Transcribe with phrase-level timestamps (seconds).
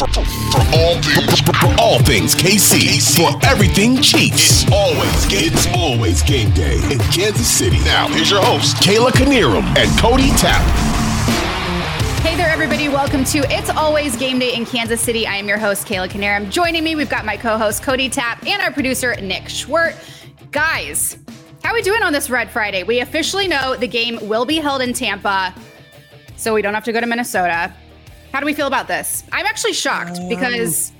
[0.00, 4.62] For all things, for all things KC, for everything Chiefs.
[4.62, 5.52] It's always game.
[5.52, 7.76] It's always game day in Kansas City.
[7.80, 10.62] Now here's your host Kayla Knierim and Cody Tapp.
[12.22, 12.88] Hey there, everybody.
[12.88, 15.26] Welcome to It's Always Game Day in Kansas City.
[15.26, 16.50] I am your host, Kayla Knierim.
[16.50, 19.96] Joining me, we've got my co host, Cody Tapp, and our producer, Nick Schwerdt.
[20.50, 21.18] Guys,
[21.62, 22.84] how are we doing on this Red Friday?
[22.84, 25.54] We officially know the game will be held in Tampa,
[26.36, 27.74] so we don't have to go to Minnesota.
[28.32, 29.24] How do we feel about this?
[29.32, 30.92] I'm actually shocked Um, because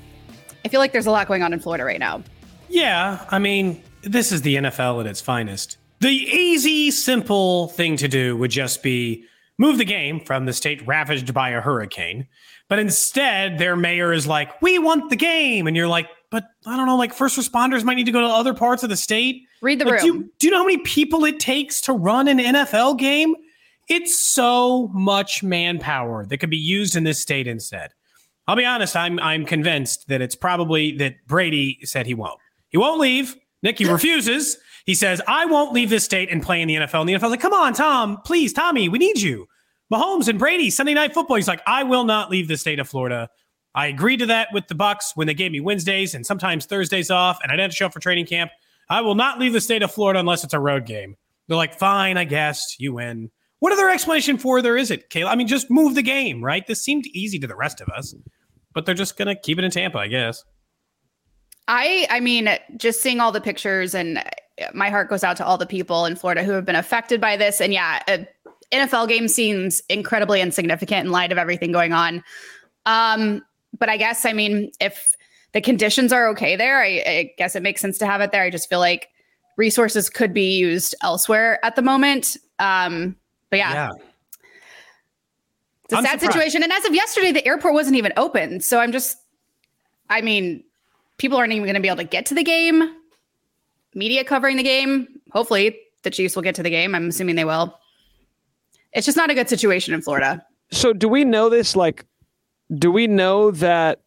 [0.65, 2.23] I feel like there's a lot going on in Florida right now.
[2.69, 5.77] Yeah, I mean, this is the NFL at its finest.
[5.99, 9.23] The easy, simple thing to do would just be
[9.57, 12.27] move the game from the state ravaged by a hurricane.
[12.67, 15.67] But instead, their mayor is like, we want the game.
[15.67, 18.27] And you're like, but I don't know, like first responders might need to go to
[18.27, 19.43] other parts of the state.
[19.61, 20.11] Read the Like, room.
[20.13, 23.35] do, you, do you know how many people it takes to run an NFL game?
[23.89, 27.91] It's so much manpower that could be used in this state instead.
[28.47, 32.39] I'll be honest, I'm I'm convinced that it's probably that Brady said he won't.
[32.69, 33.35] He won't leave.
[33.63, 34.57] Nick, he refuses.
[34.85, 37.01] He says, I won't leave this state and play in the NFL.
[37.01, 39.45] And the NFL's like, come on, Tom, please, Tommy, we need you.
[39.93, 41.35] Mahomes and Brady, Sunday night football.
[41.35, 43.29] He's like, I will not leave the state of Florida.
[43.75, 47.11] I agreed to that with the Bucs when they gave me Wednesdays and sometimes Thursdays
[47.11, 48.51] off, and I didn't show up for training camp.
[48.89, 51.15] I will not leave the state of Florida unless it's a road game.
[51.47, 53.31] They're like, fine, I guess you win.
[53.61, 55.27] What other explanation for there is it, Kayla?
[55.27, 56.65] I mean, just move the game, right?
[56.65, 58.15] This seemed easy to the rest of us,
[58.73, 60.43] but they're just gonna keep it in Tampa, I guess.
[61.67, 64.23] I I mean, just seeing all the pictures and
[64.73, 67.37] my heart goes out to all the people in Florida who have been affected by
[67.37, 67.61] this.
[67.61, 68.27] And yeah, a
[68.71, 72.23] NFL game seems incredibly insignificant in light of everything going on.
[72.87, 73.43] Um,
[73.77, 75.15] but I guess I mean, if
[75.53, 78.41] the conditions are okay there, I, I guess it makes sense to have it there.
[78.41, 79.09] I just feel like
[79.55, 82.37] resources could be used elsewhere at the moment.
[82.57, 83.15] Um,
[83.51, 83.91] but yeah,
[85.83, 86.33] it's a I'm sad surprised.
[86.33, 86.63] situation.
[86.63, 88.61] And as of yesterday, the airport wasn't even open.
[88.61, 89.17] So I'm just,
[90.09, 90.63] I mean,
[91.17, 92.95] people aren't even going to be able to get to the game.
[93.93, 95.07] Media covering the game.
[95.31, 96.95] Hopefully, the Chiefs will get to the game.
[96.95, 97.77] I'm assuming they will.
[98.93, 100.43] It's just not a good situation in Florida.
[100.71, 101.75] So do we know this?
[101.75, 102.05] Like,
[102.75, 103.99] do we know that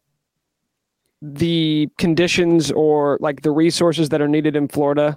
[1.21, 5.15] the conditions or like the resources that are needed in Florida,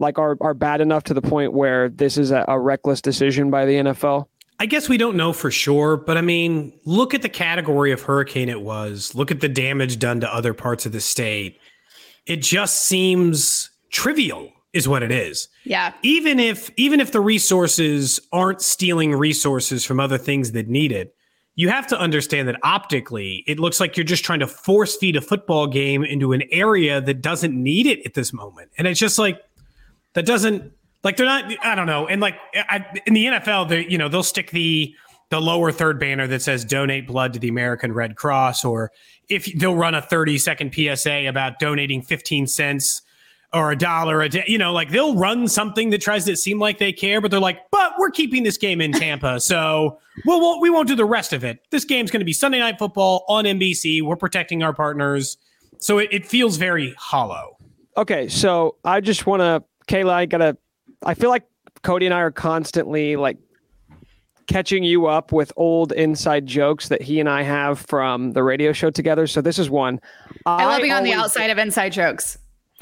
[0.00, 3.50] like are are bad enough to the point where this is a, a reckless decision
[3.50, 4.26] by the NFL?
[4.58, 8.02] I guess we don't know for sure, but I mean, look at the category of
[8.02, 9.14] hurricane it was.
[9.14, 11.58] Look at the damage done to other parts of the state.
[12.26, 15.48] It just seems trivial, is what it is.
[15.64, 15.92] Yeah.
[16.02, 21.14] Even if even if the resources aren't stealing resources from other things that need it,
[21.54, 25.16] you have to understand that optically, it looks like you're just trying to force feed
[25.16, 28.70] a football game into an area that doesn't need it at this moment.
[28.78, 29.40] And it's just like
[30.14, 30.72] that doesn't
[31.02, 32.06] like they're not i don't know.
[32.06, 34.94] And like I, in the nfl they you know they'll stick the
[35.30, 38.92] the lower third banner that says donate blood to the american red cross or
[39.28, 43.02] if they'll run a 30 second psa about donating 15 cents
[43.52, 46.58] or a dollar a day you know like they'll run something that tries to seem
[46.58, 50.40] like they care but they're like but we're keeping this game in tampa so we'll,
[50.40, 51.60] we'll we won't do the rest of it.
[51.70, 55.36] This game's going to be sunday night football on nbc we're protecting our partners.
[55.80, 57.56] So it, it feels very hollow.
[57.96, 60.56] Okay, so I just want to, Kayla, I gotta.
[61.04, 61.42] I feel like
[61.82, 63.38] Cody and I are constantly like
[64.46, 68.72] catching you up with old inside jokes that he and I have from the radio
[68.72, 69.26] show together.
[69.26, 70.00] So this is one.
[70.46, 72.38] I love being on the always- outside of inside jokes.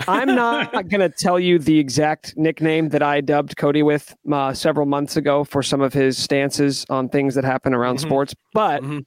[0.07, 4.53] I'm not going to tell you the exact nickname that I dubbed Cody with uh,
[4.55, 8.03] several months ago for some of his stances on things that happen around Mhm.
[8.03, 9.05] sports, but Mhm.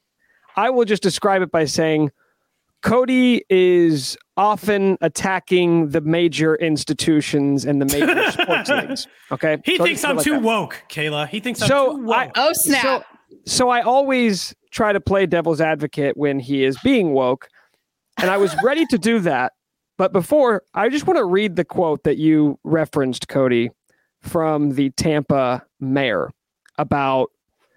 [0.57, 2.11] I will just describe it by saying
[2.81, 9.07] Cody is often attacking the major institutions and the major sports leagues.
[9.31, 9.57] Okay.
[9.63, 10.41] He So thinks just put it I'm like too that.
[10.41, 11.27] woke, Kayla.
[11.27, 12.31] He thinks I'm So too woke.
[12.35, 12.81] Oh, snap.
[12.81, 13.03] So,
[13.45, 17.47] so I always try to play devil's advocate when he is being woke.
[18.17, 19.53] And I was ready to do that.
[19.97, 23.69] But before, I just want to read the quote that you referenced, Cody,
[24.21, 26.31] from the Tampa mayor
[26.79, 27.29] about,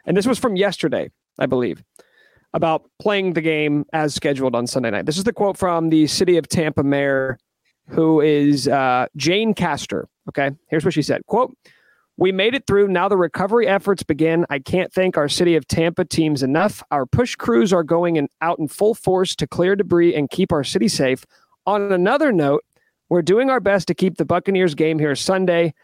[0.06, 1.82] and this was from yesterday, I believe,
[2.54, 5.06] about playing the game as scheduled on Sunday night.
[5.06, 7.36] This is the quote from the city of Tampa mayor,
[7.89, 10.09] who is uh, Jane Castor.
[10.28, 11.54] Okay, here's what she said quote,
[12.16, 12.89] we made it through.
[12.89, 14.47] Now the recovery efforts begin.
[14.48, 16.83] I can't thank our city of Tampa teams enough.
[16.92, 20.53] Our push crews are going in, out in full force to clear debris and keep
[20.53, 21.24] our city safe.
[21.66, 22.65] On another note,
[23.09, 25.74] we're doing our best to keep the Buccaneers game here Sunday.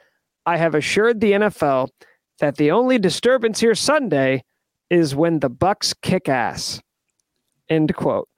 [0.47, 1.89] I have assured the NFL
[2.39, 4.45] that the only disturbance here Sunday
[4.91, 6.81] is when the Bucs kick ass.
[7.69, 8.29] End quote.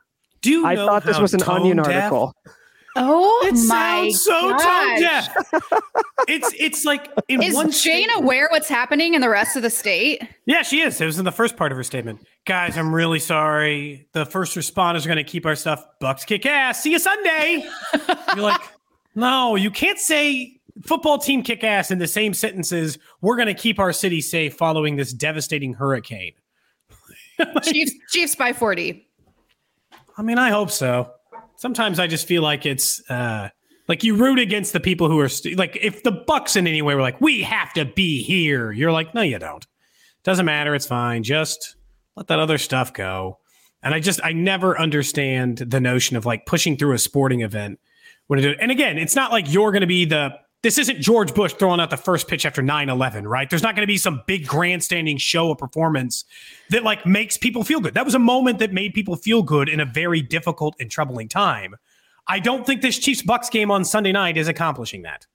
[0.43, 2.35] Do you I know thought this was an Onion deaf- article.
[2.95, 5.01] Oh It my sounds so tone gosh.
[5.01, 5.35] deaf.
[6.29, 9.63] it's it's like in Is one Jane statement- aware what's happening in the rest of
[9.63, 10.21] the state?
[10.45, 11.01] Yeah, she is.
[11.01, 12.27] It was in the first part of her statement.
[12.45, 14.07] Guys, I'm really sorry.
[14.13, 15.83] The first responders are going to keep our stuff.
[16.03, 16.83] Bucs kick ass.
[16.83, 17.65] See you Sunday.
[18.35, 18.61] You're like,
[19.15, 22.99] no, you can't say football team kick ass in the same sentences.
[23.23, 26.33] We're going to keep our city safe following this devastating hurricane.
[27.63, 29.07] Chiefs, Chiefs by 40.
[30.17, 31.11] I mean, I hope so.
[31.57, 33.49] Sometimes I just feel like it's uh
[33.89, 36.83] like you root against the people who are st- like if the Bucs in any
[36.83, 39.67] way were like we have to be here, you're like no, you don't.
[40.25, 40.75] Doesn't matter.
[40.75, 41.23] It's fine.
[41.23, 41.77] Just
[42.17, 43.39] let that other stuff go.
[43.83, 47.79] And I just I never understand the notion of like pushing through a sporting event
[48.41, 50.31] and again, it's not like you're going to be the
[50.63, 53.51] this isn't George Bush throwing out the first pitch after 9/11, right?
[53.51, 56.25] There's not going to be some big grandstanding show of performance
[56.71, 57.95] that like makes people feel good.
[57.95, 61.29] That was a moment that made people feel good in a very difficult and troubling
[61.29, 61.75] time.
[62.29, 65.27] I don't think this Chiefs Bucs game on Sunday night is accomplishing that.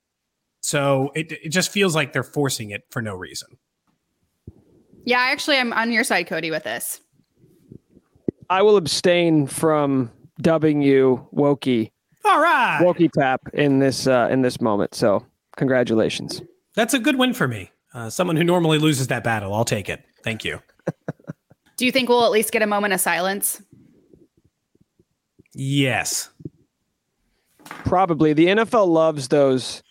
[0.62, 3.58] So it it just feels like they're forcing it for no reason.
[5.06, 7.02] Yeah, actually, I'm on your side, Cody, with this.
[8.50, 11.92] I will abstain from dubbing you Wokey
[12.28, 12.80] All right.
[12.82, 14.94] Wokey Tap in this uh, in this moment.
[14.96, 15.26] So
[15.56, 16.42] congratulations.
[16.76, 17.72] That's a good win for me.
[17.94, 19.54] Uh, someone who normally loses that battle.
[19.54, 20.04] I'll take it.
[20.24, 20.62] Thank you.
[21.78, 23.62] Do you think we'll at least get a moment of silence?
[25.54, 26.30] Yes.
[27.66, 29.84] Probably the NFL loves those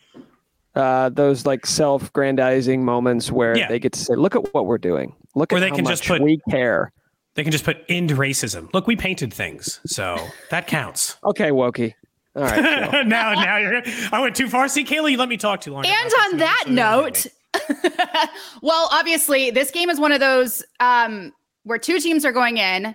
[0.75, 3.69] uh, those like self-grandizing moments where Yeah.
[3.69, 5.15] they get to say, "Look at what we're doing.
[5.35, 6.93] Look Or at they how can much just put- we care."
[7.35, 8.73] They can just put end racism.
[8.73, 9.81] Look, we painted things.
[9.85, 10.17] So
[10.50, 11.17] that counts.
[11.23, 11.93] Okay, Wokey.
[12.37, 13.06] All right.
[13.06, 13.83] now, now you're.
[14.12, 14.69] I went too far.
[14.69, 15.87] See, Kayla, you let me talk too long.
[15.87, 17.27] And on that note,
[18.62, 21.33] well, obviously, this game is one of those um,
[21.65, 22.94] where two teams are going in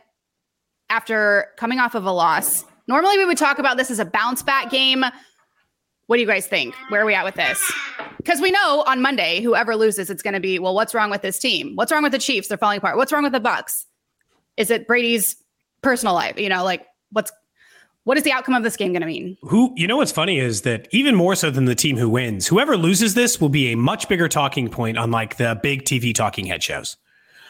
[0.90, 2.66] after coming off of a loss.
[2.88, 5.04] Normally, we would talk about this as a bounce back game.
[6.06, 6.76] What do you guys think?
[6.90, 7.72] Where are we at with this?
[8.18, 11.22] Because we know on Monday, whoever loses, it's going to be, well, what's wrong with
[11.22, 11.76] this team?
[11.76, 12.50] What's wrong with the Chiefs?
[12.50, 12.98] They're falling apart.
[12.98, 13.86] What's wrong with the Bucs?
[14.58, 15.38] Is it Brady's
[15.82, 16.38] personal life?
[16.38, 17.32] You know, like what's
[18.04, 19.38] what is the outcome of this game going to mean?
[19.44, 22.48] Who you know what's funny is that even more so than the team who wins,
[22.48, 26.14] whoever loses this will be a much bigger talking point on like the big TV
[26.14, 26.98] talking head shows.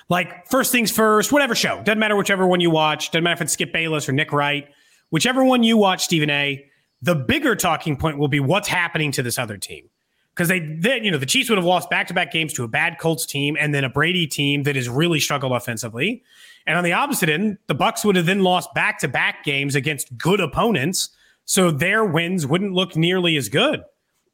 [0.10, 1.82] Like first things first, whatever show.
[1.84, 3.12] Doesn't matter whichever one you watch.
[3.12, 4.68] Doesn't matter if it's Skip Bayless or Nick Wright.
[5.10, 6.66] Whichever one you watch, Stephen A.
[7.02, 9.90] The bigger talking point will be what's happening to this other team.
[10.36, 12.98] Because they then, you know, the Chiefs would have lost back-to-back games to a bad
[13.00, 16.24] Colts team and then a Brady team that has really struggled offensively.
[16.68, 20.40] And on the opposite end, the Bucs would have then lost back-to-back games against good
[20.40, 21.10] opponents,
[21.46, 23.84] so their wins wouldn't look nearly as good.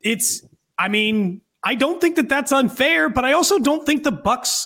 [0.01, 0.45] It's,
[0.77, 4.65] I mean, I don't think that that's unfair, but I also don't think the Bucs.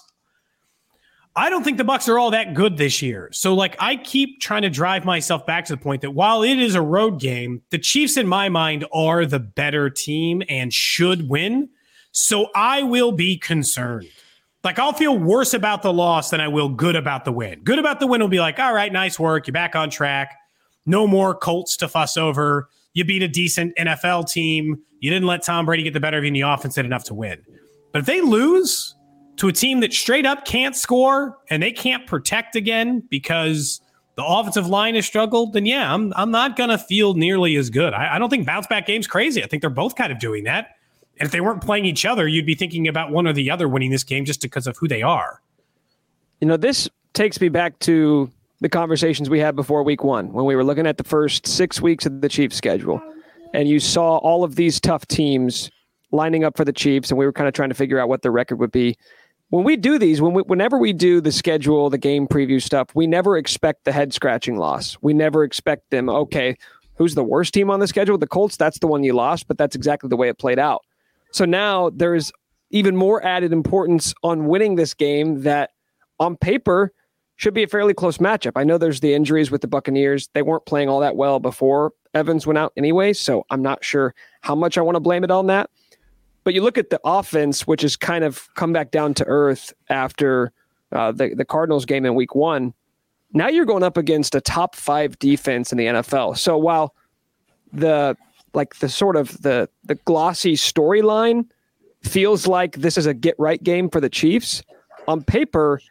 [1.35, 3.29] I don't think the Bucs are all that good this year.
[3.31, 6.59] So, like, I keep trying to drive myself back to the point that while it
[6.59, 11.29] is a road game, the Chiefs, in my mind, are the better team and should
[11.29, 11.69] win.
[12.11, 14.09] So, I will be concerned.
[14.63, 17.61] Like I'll feel worse about the loss than I will good about the win.
[17.63, 19.47] Good about the win will be like, all right, nice work.
[19.47, 20.37] You're back on track.
[20.85, 22.69] No more Colts to fuss over.
[22.93, 24.79] You beat a decent NFL team.
[24.99, 27.03] You didn't let Tom Brady get the better of you in the offense did enough
[27.05, 27.41] to win.
[27.91, 28.95] But if they lose
[29.37, 33.81] to a team that straight up can't score and they can't protect again because
[34.15, 37.93] the offensive line has struggled, then yeah, I'm I'm not gonna feel nearly as good.
[37.93, 39.43] I, I don't think bounce back game's crazy.
[39.43, 40.75] I think they're both kind of doing that.
[41.21, 43.67] And if they weren't playing each other, you'd be thinking about one or the other
[43.67, 45.39] winning this game just because of who they are.
[46.39, 48.27] You know, this takes me back to
[48.59, 51.79] the conversations we had before week one when we were looking at the first six
[51.79, 52.99] weeks of the Chiefs schedule.
[53.53, 55.69] And you saw all of these tough teams
[56.11, 58.23] lining up for the Chiefs, and we were kind of trying to figure out what
[58.23, 58.97] their record would be.
[59.49, 62.95] When we do these, when we, whenever we do the schedule, the game preview stuff,
[62.95, 64.97] we never expect the head scratching loss.
[65.03, 66.57] We never expect them, okay,
[66.95, 68.17] who's the worst team on the schedule?
[68.17, 70.83] The Colts, that's the one you lost, but that's exactly the way it played out.
[71.31, 72.31] So now there's
[72.69, 75.71] even more added importance on winning this game that
[76.19, 76.91] on paper
[77.35, 78.51] should be a fairly close matchup.
[78.55, 80.29] I know there's the injuries with the Buccaneers.
[80.33, 84.13] They weren't playing all that well before Evans went out anyway, so I'm not sure
[84.41, 85.69] how much I want to blame it on that.
[86.43, 89.73] But you look at the offense, which has kind of come back down to earth
[89.89, 90.51] after
[90.91, 92.73] uh, the, the Cardinals game in week one.
[93.33, 96.37] Now you're going up against a top five defense in the NFL.
[96.37, 96.93] So while
[97.71, 98.17] the
[98.53, 101.45] like the sort of the the glossy storyline
[102.03, 104.63] feels like this is a get right game for the Chiefs.
[105.07, 105.81] On paper,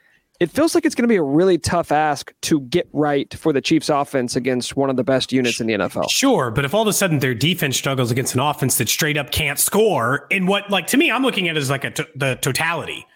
[0.40, 3.52] it feels like it's going to be a really tough ask to get right for
[3.52, 6.08] the Chiefs offense against one of the best units in the NFL.
[6.10, 9.18] Sure, but if all of a sudden their defense struggles against an offense that straight
[9.18, 11.90] up can't score, in what like to me, I'm looking at it as like a
[11.90, 13.06] t- the totality.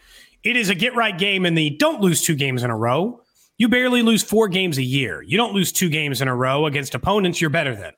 [0.43, 3.23] It is a get right game, and the don't lose two games in a row.
[3.57, 5.23] You barely lose four games a year.
[5.23, 7.93] You don't lose two games in a row against opponents you're better than.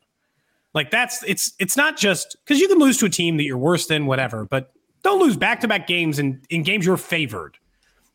[0.76, 3.56] Like that's it's it's not just because you can lose to a team that you're
[3.56, 7.56] worse than, whatever, but don't lose back to back games in, in games you're favored.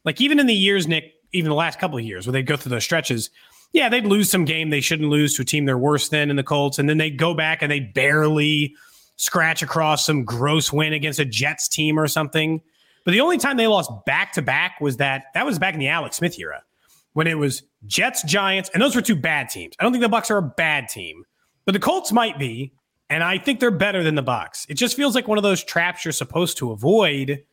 [0.06, 2.56] Like even in the years, Nick, even the last couple of years where they go
[2.56, 3.32] through those stretches,
[3.74, 6.36] yeah, they'd lose some game they shouldn't lose to a team they're worse than in
[6.36, 8.76] the Colts, and then they go back and they barely
[9.16, 12.62] scratch across some gross win against a Jets team or something.
[13.06, 15.80] But the only time they lost back to back was that that was back in
[15.80, 16.62] the Alex Smith era
[17.14, 19.74] when it was Jets, Giants, and those were two bad teams.
[19.80, 21.26] I don't think the Bucs are a bad team,
[21.66, 22.74] but the Colts might be,
[23.10, 24.66] and I think they're better than the Bucs.
[24.70, 27.44] It just feels like one of those traps you're supposed to avoid.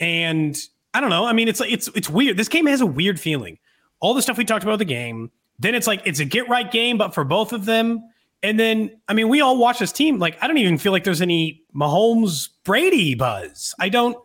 [0.00, 0.56] And
[0.94, 1.26] I don't know.
[1.26, 2.36] I mean, it's like it's it's weird.
[2.36, 3.58] This game has a weird feeling.
[4.00, 6.70] All the stuff we talked about the game, then it's like it's a get right
[6.70, 8.02] game, but for both of them.
[8.42, 10.20] And then, I mean, we all watch this team.
[10.20, 13.74] Like, I don't even feel like there's any Mahomes Brady buzz.
[13.80, 14.16] I don't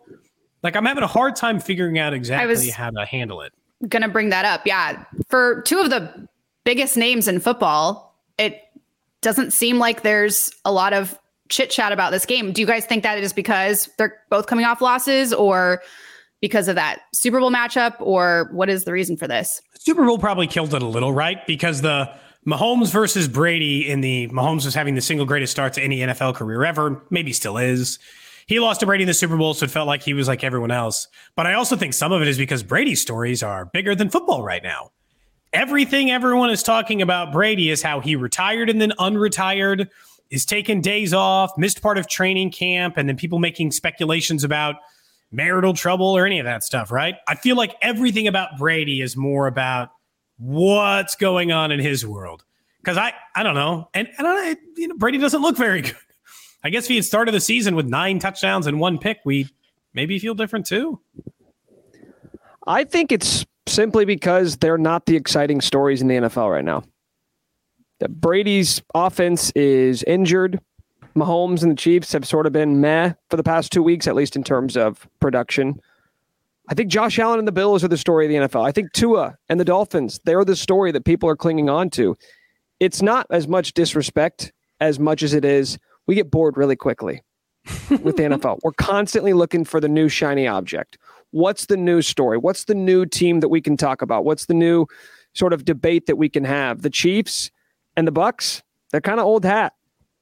[0.62, 0.76] like.
[0.76, 3.52] I'm having a hard time figuring out exactly how to handle it.
[3.88, 4.62] Gonna bring that up.
[4.64, 6.28] Yeah, for two of the
[6.62, 8.62] biggest names in football, it
[9.24, 12.52] doesn't seem like there's a lot of chit chat about this game.
[12.52, 15.82] Do you guys think that it is because they're both coming off losses, or
[16.40, 19.60] because of that Super Bowl matchup, or what is the reason for this?
[19.78, 21.44] Super Bowl probably killed it a little, right?
[21.46, 22.10] Because the
[22.46, 26.34] Mahomes versus Brady in the Mahomes was having the single greatest start to any NFL
[26.34, 27.98] career ever, maybe still is.
[28.46, 30.44] He lost to Brady in the Super Bowl, so it felt like he was like
[30.44, 31.08] everyone else.
[31.34, 34.42] But I also think some of it is because Brady's stories are bigger than football
[34.42, 34.90] right now.
[35.54, 39.88] Everything everyone is talking about Brady is how he retired and then unretired,
[40.28, 44.74] is taking days off, missed part of training camp, and then people making speculations about
[45.30, 47.14] marital trouble or any of that stuff, right?
[47.28, 49.90] I feel like everything about Brady is more about
[50.38, 52.42] what's going on in his world.
[52.80, 55.96] Because I, I don't know, and, and I, you know, Brady doesn't look very good.
[56.64, 59.48] I guess if he had started the season with nine touchdowns and one pick, we
[59.92, 61.00] maybe feel different too.
[62.66, 66.82] I think it's simply because they're not the exciting stories in the NFL right now.
[68.08, 70.60] Brady's offense is injured.
[71.16, 74.14] Mahomes and the Chiefs have sort of been meh for the past two weeks, at
[74.14, 75.80] least in terms of production.
[76.68, 78.66] I think Josh Allen and the Bills are the story of the NFL.
[78.66, 82.16] I think Tua and the Dolphins, they're the story that people are clinging on to.
[82.80, 87.22] It's not as much disrespect as much as it is we get bored really quickly
[88.02, 88.58] with the NFL.
[88.62, 90.98] We're constantly looking for the new shiny object.
[91.34, 92.38] What's the new story?
[92.38, 94.24] What's the new team that we can talk about?
[94.24, 94.86] What's the new
[95.32, 96.82] sort of debate that we can have?
[96.82, 97.50] The Chiefs
[97.96, 98.62] and the Bucs,
[98.92, 99.72] they're kind of old hat,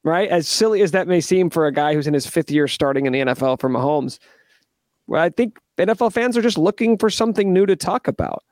[0.05, 0.31] right?
[0.31, 3.05] As silly as that may seem for a guy who's in his fifth year starting
[3.05, 4.21] in the NFL for Mahomes.
[5.07, 8.43] Well, I think NFL fans are just looking for something new to talk about.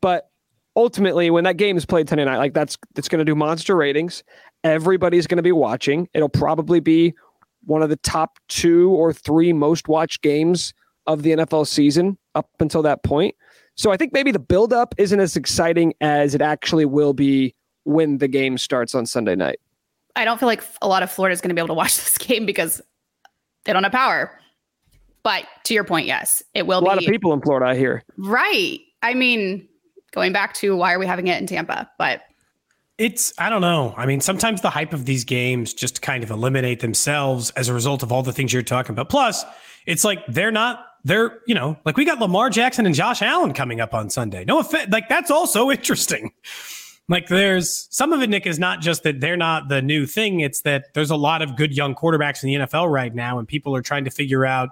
[0.00, 0.30] But
[0.74, 3.76] ultimately, when that game is played tonight night, like that's that's going to do monster
[3.76, 4.24] ratings.
[4.64, 6.08] Everybody's going to be watching.
[6.14, 7.12] It'll probably be
[7.66, 10.72] one of the top two or three most watched games
[11.06, 13.34] of the NFL season up until that point.
[13.76, 18.18] So I think maybe the buildup isn't as exciting as it actually will be when
[18.18, 19.60] the game starts on Sunday night.
[20.16, 21.96] I don't feel like a lot of Florida is going to be able to watch
[21.96, 22.80] this game because
[23.64, 24.30] they don't have power.
[25.22, 26.86] But to your point, yes, it will a be.
[26.86, 28.02] A lot of people in Florida, I hear.
[28.16, 28.78] Right.
[29.02, 29.68] I mean,
[30.12, 31.90] going back to why are we having it in Tampa?
[31.98, 32.22] But
[32.96, 33.92] it's, I don't know.
[33.96, 37.74] I mean, sometimes the hype of these games just kind of eliminate themselves as a
[37.74, 39.10] result of all the things you're talking about.
[39.10, 39.44] Plus,
[39.84, 43.52] it's like they're not, they're, you know, like we got Lamar Jackson and Josh Allen
[43.52, 44.44] coming up on Sunday.
[44.44, 44.90] No offense.
[44.90, 46.32] Like that's also interesting.
[47.08, 50.40] Like there's some of it, Nick, is not just that they're not the new thing.
[50.40, 53.46] It's that there's a lot of good young quarterbacks in the NFL right now, and
[53.46, 54.70] people are trying to figure out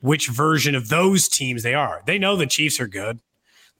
[0.00, 2.02] which version of those teams they are.
[2.06, 3.18] They know the Chiefs are good.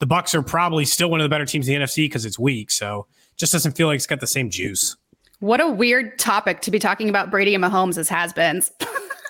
[0.00, 2.38] The Bucs are probably still one of the better teams in the NFC because it's
[2.38, 2.72] weak.
[2.72, 4.96] So just doesn't feel like it's got the same juice.
[5.38, 8.72] What a weird topic to be talking about Brady and Mahomes as has-beens.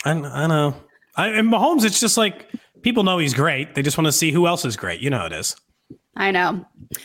[0.07, 0.75] I, I know.
[1.17, 2.51] I, and Mahomes, it's just like
[2.83, 3.75] people know he's great.
[3.75, 5.01] They just want to see who else is great.
[5.01, 5.57] You know how it is.
[6.17, 6.65] I know.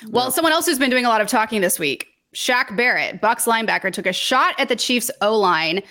[0.10, 3.46] Well, someone else who's been doing a lot of talking this week, Shaq Barrett, Bucs
[3.46, 5.82] linebacker, took a shot at the Chiefs O line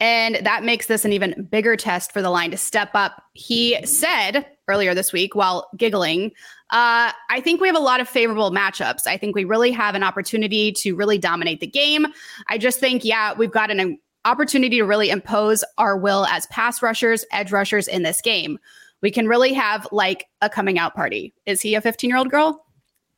[0.00, 3.22] and that makes this an even bigger test for the line to step up.
[3.32, 6.26] He said earlier this week while giggling,
[6.70, 9.06] uh, I think we have a lot of favorable matchups.
[9.06, 12.06] I think we really have an opportunity to really dominate the game.
[12.46, 13.98] I just think, yeah, we've got an
[14.28, 18.58] opportunity to really impose our will as pass rushers, edge rushers in this game.
[19.00, 21.32] We can really have like a coming out party.
[21.46, 22.64] Is he a 15 year old girl?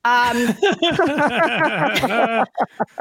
[0.05, 0.37] Um,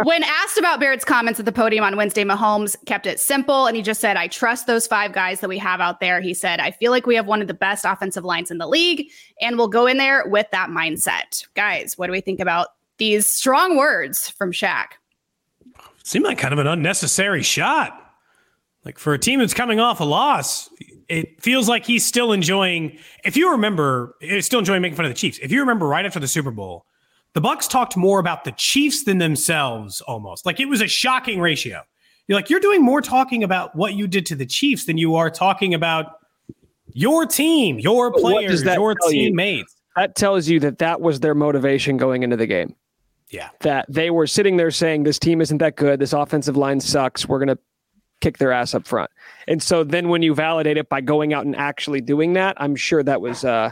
[0.03, 3.77] when asked about Barrett's comments at the podium on Wednesday, Mahomes kept it simple and
[3.77, 6.19] he just said, I trust those five guys that we have out there.
[6.19, 8.67] He said, I feel like we have one of the best offensive lines in the
[8.67, 11.47] league and we'll go in there with that mindset.
[11.53, 14.87] Guys, what do we think about these strong words from Shaq?
[16.09, 18.15] Seemed like kind of an unnecessary shot.
[18.83, 20.67] Like for a team that's coming off a loss,
[21.07, 22.97] it feels like he's still enjoying.
[23.23, 25.37] If you remember, he's still enjoying making fun of the Chiefs.
[25.39, 26.87] If you remember, right after the Super Bowl,
[27.33, 30.47] the Bucs talked more about the Chiefs than themselves almost.
[30.47, 31.83] Like it was a shocking ratio.
[32.27, 35.15] You're like, you're doing more talking about what you did to the Chiefs than you
[35.15, 36.21] are talking about
[36.91, 39.75] your team, your players, your teammates.
[39.95, 40.01] You?
[40.01, 42.75] That tells you that that was their motivation going into the game.
[43.29, 43.49] Yeah.
[43.61, 45.99] That they were sitting there saying, this team isn't that good.
[45.99, 47.27] This offensive line sucks.
[47.27, 47.59] We're going to
[48.21, 49.09] kick their ass up front.
[49.47, 52.75] And so then when you validate it by going out and actually doing that, I'm
[52.75, 53.71] sure that was uh,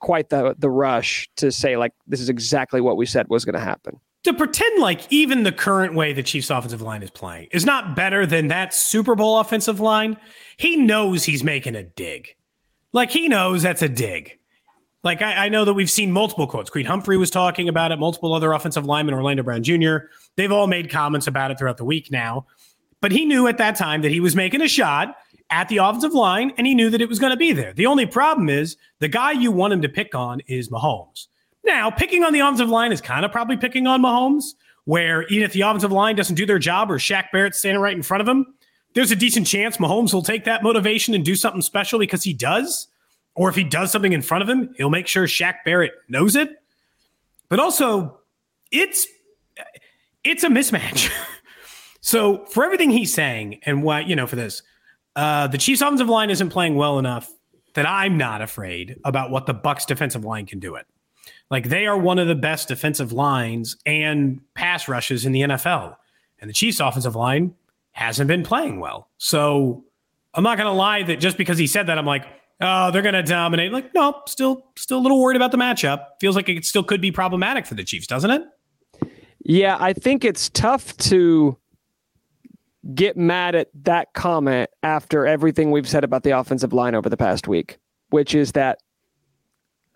[0.00, 3.54] quite the the rush to say like this is exactly what we said was going
[3.54, 3.98] to happen.
[4.24, 7.94] To pretend like even the current way the Chiefs offensive line is playing is not
[7.94, 10.16] better than that Super Bowl offensive line.
[10.56, 12.34] He knows he's making a dig.
[12.92, 14.38] Like he knows that's a dig.
[15.06, 16.68] Like I, I, know that we've seen multiple quotes.
[16.68, 17.98] Creed Humphrey was talking about it.
[18.00, 19.98] Multiple other offensive linemen, Orlando Brown Jr.
[20.34, 22.44] They've all made comments about it throughout the week now.
[23.00, 25.14] But he knew at that time that he was making a shot
[25.48, 27.72] at the offensive line, and he knew that it was going to be there.
[27.72, 31.28] The only problem is the guy you want him to pick on is Mahomes.
[31.64, 34.54] Now, picking on the offensive line is kind of probably picking on Mahomes,
[34.86, 37.96] where even if the offensive line doesn't do their job or Shaq Barrett's standing right
[37.96, 38.54] in front of him,
[38.94, 42.32] there's a decent chance Mahomes will take that motivation and do something special because he
[42.32, 42.88] does.
[43.36, 46.34] Or if he does something in front of him, he'll make sure Shaq Barrett knows
[46.34, 46.56] it.
[47.48, 48.18] But also,
[48.72, 49.06] it's
[50.24, 51.12] it's a mismatch.
[52.00, 54.62] so for everything he's saying and what, you know, for this,
[55.14, 57.30] uh, the Chiefs offensive line isn't playing well enough
[57.74, 60.86] that I'm not afraid about what the Bucs' defensive line can do it.
[61.50, 65.96] Like they are one of the best defensive lines and pass rushes in the NFL.
[66.40, 67.54] And the Chiefs offensive line
[67.92, 69.08] hasn't been playing well.
[69.18, 69.84] So
[70.34, 72.26] I'm not going to lie that just because he said that, I'm like,
[72.60, 73.72] oh, they're going to dominate.
[73.72, 76.04] Like, no, still, still a little worried about the matchup.
[76.20, 78.42] Feels like it still could be problematic for the Chiefs, doesn't it?
[79.44, 81.56] Yeah, I think it's tough to
[82.94, 87.16] get mad at that comment after everything we've said about the offensive line over the
[87.16, 87.78] past week,
[88.10, 88.78] which is that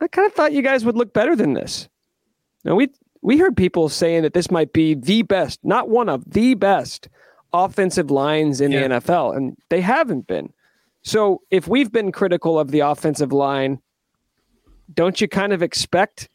[0.00, 1.88] I kind of thought you guys would look better than this.
[2.64, 2.88] Now we
[3.22, 7.08] we heard people saying that this might be the best, not one of the best
[7.52, 8.88] offensive lines in yeah.
[8.88, 10.52] the NFL, and they haven't been.
[11.02, 13.80] So if we've been critical of the offensive line,
[14.92, 16.28] don't you kind of expect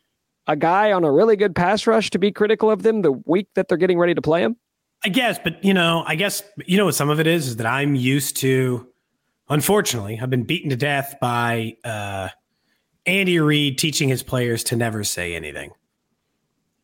[0.47, 3.47] a guy on a really good pass rush to be critical of them the week
[3.55, 4.55] that they're getting ready to play him?
[5.03, 7.55] I guess, but you know, I guess you know what some of it is is
[7.57, 8.87] that I'm used to.
[9.49, 12.29] Unfortunately, I've been beaten to death by uh,
[13.05, 15.71] Andy Reid teaching his players to never say anything.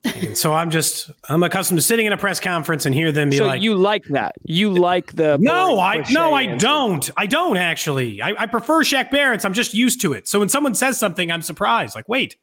[0.04, 3.30] And so I'm just I'm accustomed to sitting in a press conference and hear them
[3.30, 4.36] be so like, "You like that?
[4.44, 5.80] You like the no?
[5.80, 6.66] I no, I answer.
[6.66, 7.10] don't.
[7.18, 8.22] I don't actually.
[8.22, 9.46] I, I prefer Shaq Barrett's.
[9.46, 10.28] I'm just used to it.
[10.28, 11.94] So when someone says something, I'm surprised.
[11.94, 12.36] Like, wait,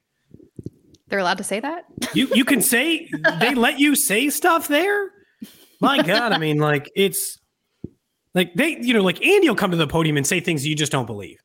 [1.09, 1.85] they're allowed to say that?
[2.15, 5.11] You you can say they let you say stuff there.
[5.81, 7.39] My God, I mean, like it's
[8.35, 10.77] like they, you know, like Andy will come to the podium and say things you
[10.77, 11.39] just don't believe.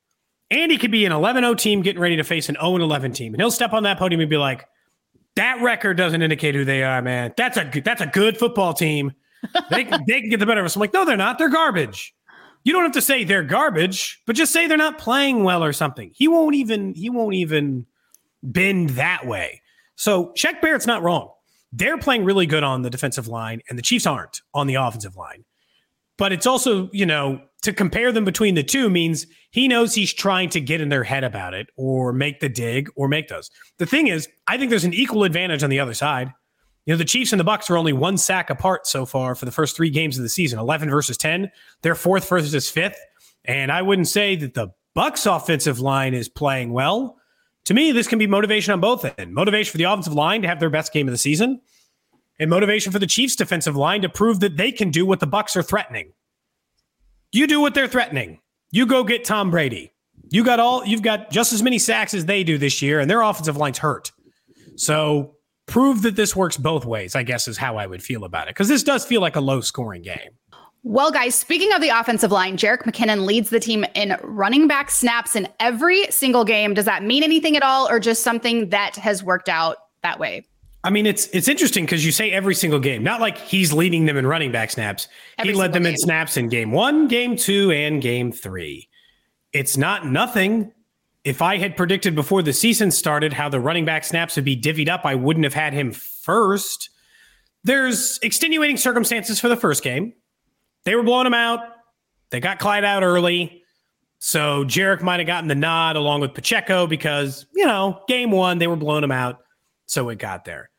[0.51, 3.49] Andy could be an 11-0 team getting ready to face an 0-11 team, and he'll
[3.49, 4.65] step on that podium and be like,
[5.35, 7.33] "That record doesn't indicate who they are, man.
[7.37, 9.13] That's a that's a good football team.
[9.69, 11.37] They they can get the better of us." I'm like, "No, they're not.
[11.37, 12.13] They're garbage."
[12.65, 15.73] You don't have to say they're garbage, but just say they're not playing well or
[15.73, 16.11] something.
[16.13, 17.85] He won't even he won't even
[18.41, 19.61] bend that way.
[19.95, 21.29] So Shaq Barrett's not wrong
[21.73, 25.15] they're playing really good on the defensive line, and the Chiefs aren't on the offensive
[25.15, 25.43] line.
[26.17, 30.13] But it's also, you know, to compare them between the two means he knows he's
[30.13, 33.49] trying to get in their head about it or make the dig or make those.
[33.77, 36.31] The thing is, I think there's an equal advantage on the other side.
[36.85, 39.45] You know, the Chiefs and the Bucs are only one sack apart so far for
[39.45, 41.49] the first three games of the season, 11 versus 10.
[41.81, 42.99] They're fourth versus fifth.
[43.45, 47.17] And I wouldn't say that the Bucs offensive line is playing well
[47.65, 49.33] to me, this can be motivation on both ends.
[49.33, 51.61] Motivation for the offensive line to have their best game of the season,
[52.39, 55.27] and motivation for the Chiefs defensive line to prove that they can do what the
[55.27, 56.11] Bucs are threatening.
[57.33, 58.39] You do what they're threatening.
[58.71, 59.91] You go get Tom Brady.
[60.29, 63.09] You got all you've got just as many sacks as they do this year, and
[63.09, 64.11] their offensive line's hurt.
[64.75, 68.47] So prove that this works both ways, I guess is how I would feel about
[68.47, 68.51] it.
[68.51, 70.37] Because this does feel like a low scoring game.
[70.83, 74.91] Well, guys, speaking of the offensive line, Jerick McKinnon leads the team in running back
[74.91, 76.73] snaps in every single game.
[76.73, 80.45] Does that mean anything at all, or just something that has worked out that way?
[80.83, 84.05] I mean, it's it's interesting because you say every single game, not like he's leading
[84.05, 85.07] them in running back snaps.
[85.37, 85.93] Every he led them game.
[85.93, 88.89] in snaps in game one, game two, and game three.
[89.53, 90.71] It's not nothing.
[91.23, 94.59] If I had predicted before the season started how the running back snaps would be
[94.59, 96.89] divvied up, I wouldn't have had him first.
[97.63, 100.13] There's extenuating circumstances for the first game
[100.85, 101.59] they were blowing him out.
[102.29, 103.63] They got Clyde out early.
[104.19, 108.57] So Jerick might have gotten the nod along with Pacheco because, you know, game one,
[108.57, 109.39] they were blowing him out.
[109.85, 110.69] So it got there.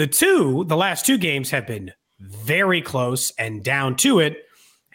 [0.00, 4.46] The two, the last two games have been very close and down to it.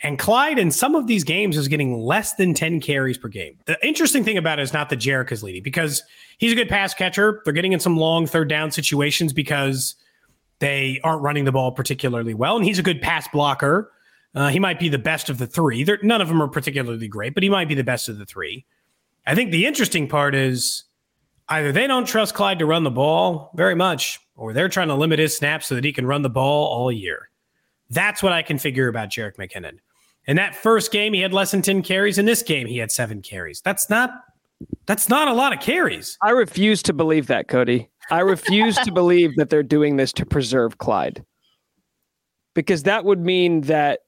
[0.02, 3.60] And Clyde in some of these games is getting less than 10 carries per game.
[3.68, 6.02] The interesting thing about it is not that Jerick is leading because
[6.40, 7.44] he's a good pass catcher.
[7.46, 9.94] They're getting in some long third down situations because
[10.58, 12.56] they aren't running the ball particularly well.
[12.56, 13.92] And he's a good pass blocker
[14.34, 15.84] Uh, he might be the best of the three.
[15.84, 18.26] They're, none of them are particularly great, but he might be the best of the
[18.26, 18.66] three.
[19.28, 20.85] I think the interesting part is
[21.50, 24.96] either they don't trust Clyde to run the ball very much, or they're trying to
[24.96, 27.30] limit his snaps so that he can run the ball all year.
[27.90, 29.78] That's what I can figure about Jerick McKinnon.
[30.28, 32.18] In that first game, he had less than 10 carries.
[32.18, 33.62] In this game, he had seven carries.
[33.62, 34.12] That's not
[34.86, 36.18] that's not a lot of carries.
[36.22, 37.90] I refuse to believe that, Cody.
[38.10, 41.24] I refuse to believe that they're doing this to preserve Clyde.
[42.54, 44.02] Because that would mean that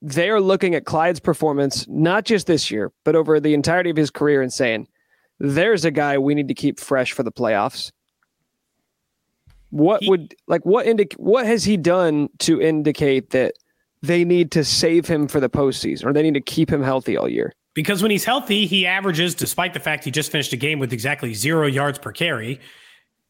[0.00, 3.96] they are looking at Clyde's performance, not just this year, but over the entirety of
[3.96, 4.88] his career and saying,
[5.40, 7.90] there's a guy we need to keep fresh for the playoffs.
[9.70, 13.54] What he, would like what indic what has he done to indicate that
[14.02, 17.16] they need to save him for the postseason or they need to keep him healthy
[17.16, 17.54] all year?
[17.72, 20.92] Because when he's healthy, he averages, despite the fact he just finished a game with
[20.92, 22.60] exactly zero yards per carry,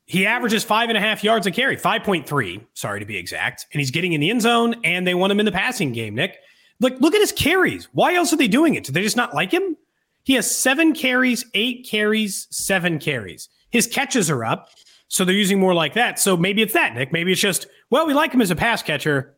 [0.06, 3.66] he averages five and a half yards a carry, 5.3, sorry to be exact.
[3.72, 6.14] And he's getting in the end zone, and they want him in the passing game,
[6.14, 6.38] Nick.
[6.80, 7.88] Like, look at his carries.
[7.92, 8.84] Why else are they doing it?
[8.84, 9.76] Do they just not like him?
[10.24, 13.48] He has seven carries, eight carries, seven carries.
[13.70, 14.68] His catches are up.
[15.08, 16.20] So they're using more like that.
[16.20, 17.12] So maybe it's that, Nick.
[17.12, 19.36] Maybe it's just, well, we like him as a pass catcher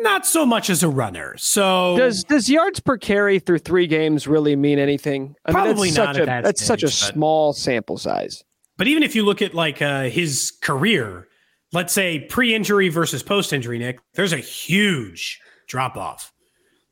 [0.00, 1.34] not so much as a runner.
[1.38, 5.34] So does does yards per carry through three games really mean anything?
[5.44, 6.14] I probably mean, not.
[6.14, 8.44] Such a, that that's stage, such a small sample size.
[8.76, 11.28] But even if you look at like uh, his career,
[11.72, 16.32] let's say pre-injury versus post-injury, Nick, there's a huge drop off.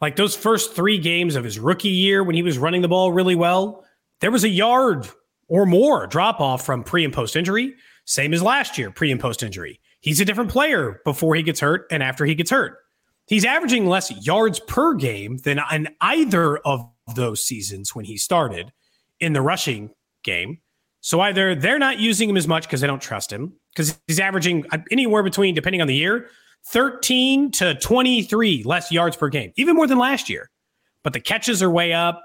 [0.03, 3.13] Like those first three games of his rookie year when he was running the ball
[3.13, 3.85] really well,
[4.21, 5.09] there was a yard
[5.47, 7.75] or more drop off from pre and post injury.
[8.05, 9.81] Same as last year, pre and post injury.
[10.01, 12.79] He's a different player before he gets hurt and after he gets hurt.
[13.27, 16.85] He's averaging less yards per game than in either of
[17.15, 18.73] those seasons when he started
[19.21, 19.91] in the rushing
[20.25, 20.59] game.
[21.01, 24.19] So either they're not using him as much because they don't trust him, because he's
[24.19, 26.29] averaging anywhere between, depending on the year,
[26.67, 30.51] 13 to 23 less yards per game, even more than last year.
[31.03, 32.23] But the catches are way up.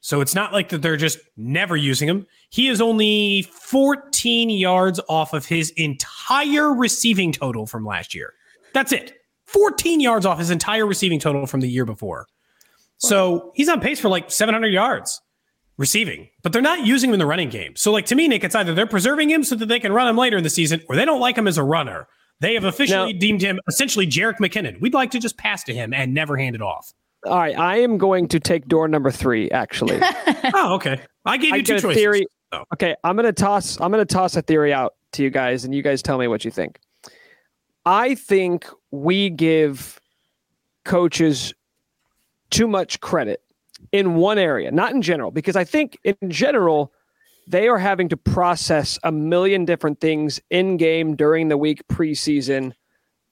[0.00, 2.26] So it's not like that they're just never using him.
[2.50, 8.34] He is only 14 yards off of his entire receiving total from last year.
[8.74, 9.14] That's it.
[9.46, 12.26] 14 yards off his entire receiving total from the year before.
[12.98, 15.20] So he's on pace for like 700 yards
[15.76, 17.74] receiving, but they're not using him in the running game.
[17.76, 20.08] So, like to me, Nick, it's either they're preserving him so that they can run
[20.08, 22.06] him later in the season, or they don't like him as a runner.
[22.44, 24.78] They have officially now, deemed him essentially Jerick McKinnon.
[24.78, 26.92] We'd like to just pass to him and never hand it off.
[27.24, 29.50] All right, I am going to take door number three.
[29.50, 29.98] Actually,
[30.52, 31.00] oh, okay.
[31.24, 31.96] I gave you I two choices.
[31.96, 32.26] Theory.
[32.52, 32.64] Oh.
[32.74, 33.80] Okay, I'm gonna toss.
[33.80, 36.44] I'm gonna toss a theory out to you guys, and you guys tell me what
[36.44, 36.78] you think.
[37.86, 39.98] I think we give
[40.84, 41.54] coaches
[42.50, 43.40] too much credit
[43.90, 46.92] in one area, not in general, because I think in general,
[47.46, 52.72] they are having to process a million different things in game during the week preseason.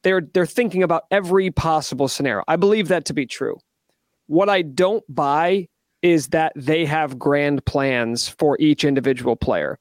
[0.03, 2.44] They're they're thinking about every possible scenario.
[2.48, 3.59] I believe that to be true.
[4.27, 5.68] What I don't buy
[6.03, 9.79] is that they have grand plans for each individual player.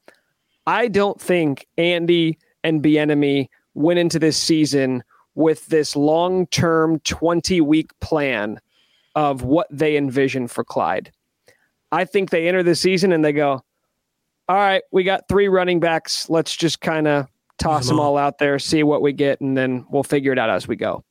[0.67, 5.03] I don't think Andy and Bieniemy went into this season
[5.35, 8.59] with this long term 20 week plan
[9.15, 11.11] of what they envision for Clyde.
[11.91, 13.63] I think they enter the season and they go,
[14.51, 16.29] all right, we got three running backs.
[16.29, 17.25] Let's just kind of
[17.57, 20.49] toss them all out there, see what we get, and then we'll figure it out
[20.49, 21.05] as we go.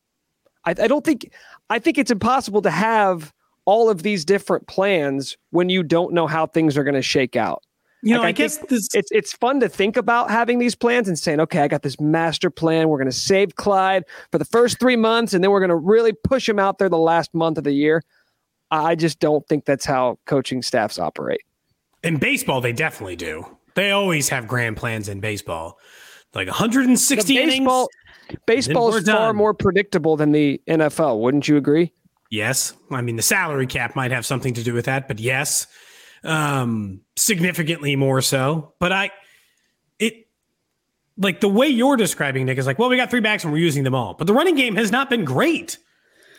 [0.66, 1.32] I, I don't think,
[1.70, 3.32] I think it's impossible to have
[3.64, 7.34] all of these different plans when you don't know how things are going to shake
[7.34, 7.62] out.
[8.02, 8.88] You know, like, I, I guess this...
[8.92, 11.98] it's it's fun to think about having these plans and saying, okay, I got this
[11.98, 12.90] master plan.
[12.90, 15.76] We're going to save Clyde for the first three months, and then we're going to
[15.76, 18.02] really push him out there the last month of the year.
[18.70, 21.40] I just don't think that's how coaching staffs operate.
[22.02, 23.44] In baseball, they definitely do.
[23.74, 25.78] They always have grand plans in baseball,
[26.34, 27.88] like 160 the baseball,
[28.28, 28.40] innings.
[28.46, 29.36] Baseball is far done.
[29.36, 31.20] more predictable than the NFL.
[31.20, 31.92] Wouldn't you agree?
[32.30, 35.66] Yes, I mean the salary cap might have something to do with that, but yes
[36.24, 38.74] um, significantly more so.
[38.78, 39.10] But I,
[39.98, 40.28] it,
[41.16, 43.58] like the way you're describing Nick is like, well, we got three backs and we're
[43.58, 45.78] using them all, but the running game has not been great.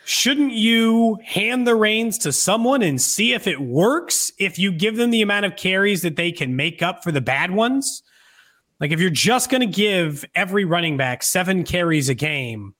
[0.03, 4.31] Shouldn't you hand the reins to someone and see if it works?
[4.39, 7.21] If you give them the amount of carries that they can make up for the
[7.21, 8.01] bad ones,
[8.79, 12.73] like if you're just going to give every running back seven carries a game,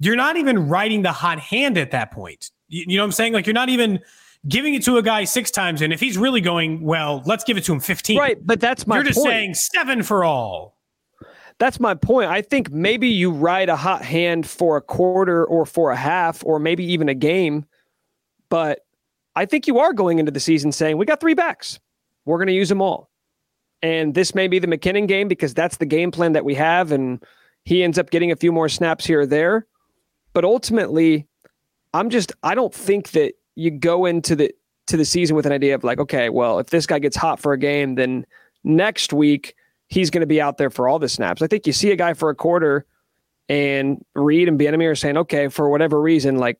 [0.00, 2.50] you're not even riding the hot hand at that point.
[2.68, 3.32] You, you know what I'm saying?
[3.32, 4.00] Like you're not even
[4.48, 7.56] giving it to a guy six times, and if he's really going well, let's give
[7.56, 8.18] it to him 15.
[8.18, 9.30] Right, but that's my You're just point.
[9.30, 10.73] saying seven for all.
[11.58, 12.30] That's my point.
[12.30, 16.44] I think maybe you ride a hot hand for a quarter or for a half
[16.44, 17.64] or maybe even a game,
[18.48, 18.80] but
[19.36, 21.80] I think you are going into the season saying, we got three backs.
[22.24, 23.10] We're going to use them all.
[23.82, 26.90] And this may be the McKinnon game because that's the game plan that we have.
[26.90, 27.22] And
[27.64, 29.66] he ends up getting a few more snaps here or there.
[30.32, 31.26] But ultimately,
[31.92, 34.52] I'm just I don't think that you go into the
[34.86, 37.40] to the season with an idea of like, okay, well, if this guy gets hot
[37.40, 38.26] for a game, then
[38.64, 39.54] next week
[39.94, 41.40] he's going to be out there for all the snaps.
[41.40, 42.84] I think you see a guy for a quarter
[43.48, 46.58] and Reid and Bieniemy are saying, okay, for whatever reason, like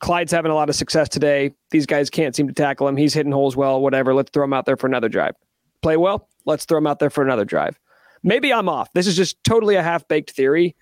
[0.00, 1.54] Clyde's having a lot of success today.
[1.70, 2.98] These guys can't seem to tackle him.
[2.98, 4.12] He's hitting holes well, whatever.
[4.12, 5.36] Let's throw him out there for another drive.
[5.80, 6.28] Play well.
[6.44, 7.80] Let's throw him out there for another drive.
[8.22, 8.92] Maybe I'm off.
[8.92, 10.76] This is just totally a half baked theory,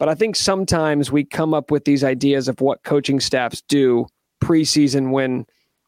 [0.00, 4.06] but I think sometimes we come up with these ideas of what coaching staffs do
[4.42, 5.46] preseason when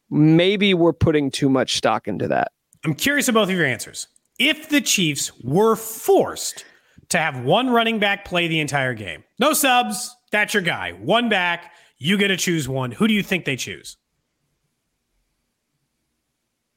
[0.08, 2.52] maybe we're putting too much stock into that.
[2.84, 4.06] I'm curious about both of your answers.
[4.40, 6.64] If the Chiefs were forced
[7.11, 10.92] to have one running back play the entire game, no subs, that's your guy.
[10.92, 12.90] One back, you get to choose one.
[12.90, 13.98] Who do you think they choose?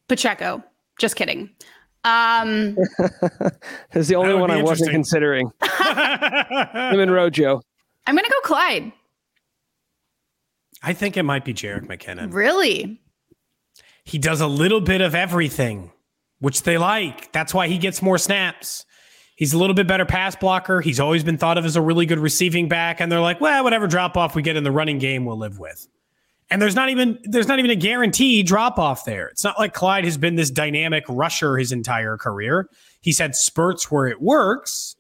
[0.10, 0.62] Pacheco.
[1.00, 1.50] Just kidding.
[2.04, 2.76] Um,
[3.92, 5.50] That's the only one I wasn't considering.
[5.64, 7.62] Him and Rojo.
[8.06, 8.92] I'm going to go Clyde.
[10.82, 12.34] I think it might be Jerick McKinnon.
[12.34, 13.00] Really?
[14.04, 15.92] He does a little bit of everything,
[16.44, 17.32] which they like.
[17.32, 18.86] That's why he gets more snaps.
[19.38, 20.82] He's a little bit better pass blocker.
[20.82, 23.00] He's always been thought of as a really good receiving back.
[23.00, 25.58] And they're like, well, whatever drop off we get in the running game, we'll live
[25.58, 25.88] with.
[26.52, 29.30] And there's not even there's not even a guarantee drop off there.
[29.30, 32.70] It's not like Clyde has been this dynamic rusher his entire career.
[33.00, 34.98] He's had spurts where it works.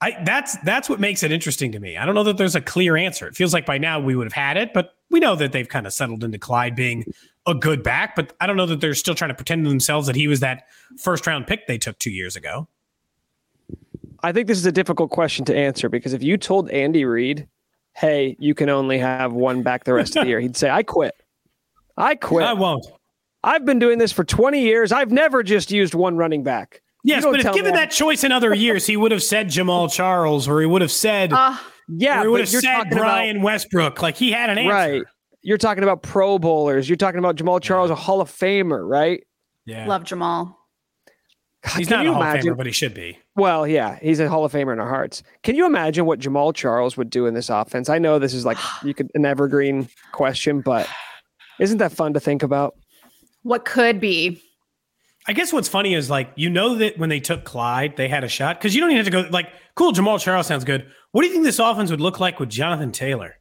[0.00, 1.98] I that's that's what makes it interesting to me.
[1.98, 3.28] I don't know that there's a clear answer.
[3.28, 5.68] It feels like by now we would have had it, but we know that they've
[5.68, 7.04] kind of settled into Clyde being
[7.46, 10.06] a good back, but I don't know that they're still trying to pretend to themselves
[10.06, 10.64] that he was that
[10.98, 12.68] first round pick they took 2 years ago.
[14.22, 17.46] I think this is a difficult question to answer because if you told Andy Reid,
[17.94, 20.82] "Hey, you can only have one back the rest of the year," he'd say, "I
[20.82, 21.14] quit.
[21.96, 22.44] I quit.
[22.44, 22.86] I won't.
[23.44, 24.90] I've been doing this for 20 years.
[24.90, 28.52] I've never just used one running back." Yes, but if given that choice in other
[28.52, 31.56] years, he would have said Jamaal Charles, or he would have said, uh,
[31.88, 34.02] "Yeah," he would have said Brian about, Westbrook.
[34.02, 34.72] Like he had an answer.
[34.72, 35.02] Right.
[35.46, 36.88] You're talking about Pro Bowlers.
[36.88, 37.92] You're talking about Jamaal Charles, yeah.
[37.92, 39.22] a Hall of Famer, right?
[39.64, 39.86] Yeah.
[39.86, 40.56] Love Jamaal.
[41.76, 42.50] He's not a Hall imagine?
[42.50, 43.20] of Famer, but he should be.
[43.36, 45.22] Well, yeah, he's a Hall of Famer in our hearts.
[45.44, 47.88] Can you imagine what Jamaal Charles would do in this offense?
[47.88, 50.88] I know this is like you could an evergreen question, but
[51.60, 52.74] isn't that fun to think about?
[53.44, 54.42] What could be?
[55.28, 58.24] I guess what's funny is like you know that when they took Clyde, they had
[58.24, 59.92] a shot because you don't even have to go like cool.
[59.92, 60.90] Jamaal Charles sounds good.
[61.12, 63.35] What do you think this offense would look like with Jonathan Taylor?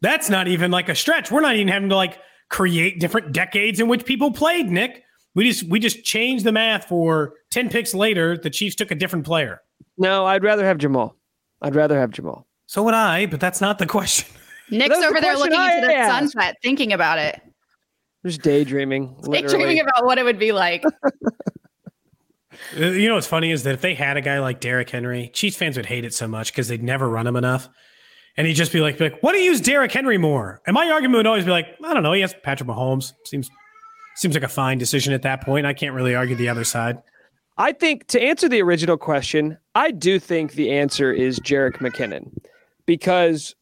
[0.00, 1.30] That's not even like a stretch.
[1.30, 4.70] We're not even having to like create different decades in which people played.
[4.70, 5.02] Nick,
[5.34, 8.36] we just we just changed the math for 10 picks later.
[8.36, 9.60] The Chiefs took a different player.
[9.96, 11.14] No, I'd rather have Jamaal.
[11.62, 12.44] I'd rather have Jamaal.
[12.66, 14.28] So would I, but that's not the question.
[14.70, 16.32] Nick's over the there looking I into the asked.
[16.32, 17.40] sunset, thinking about it.
[18.24, 19.16] Just daydreaming.
[19.20, 19.42] Literally.
[19.42, 20.84] Daydreaming about what it would be like.
[22.76, 25.30] Uh, you know what's funny is that if they had a guy like Derrick Henry,
[25.32, 27.68] Chiefs fans would hate it so much because they'd never run him enough.
[28.38, 30.62] And he'd just be like, like, why do you use Derrick Henry more?
[30.64, 32.12] And my argument would always be like, I don't know.
[32.12, 33.12] He has Patrick Mahomes.
[33.24, 33.50] Seems
[34.14, 35.66] seems like a fine decision at that point.
[35.66, 37.02] I can't really argue the other side.
[37.56, 42.32] I think to answer the original question, I do think the answer is Jerick McKinnon
[42.86, 43.56] because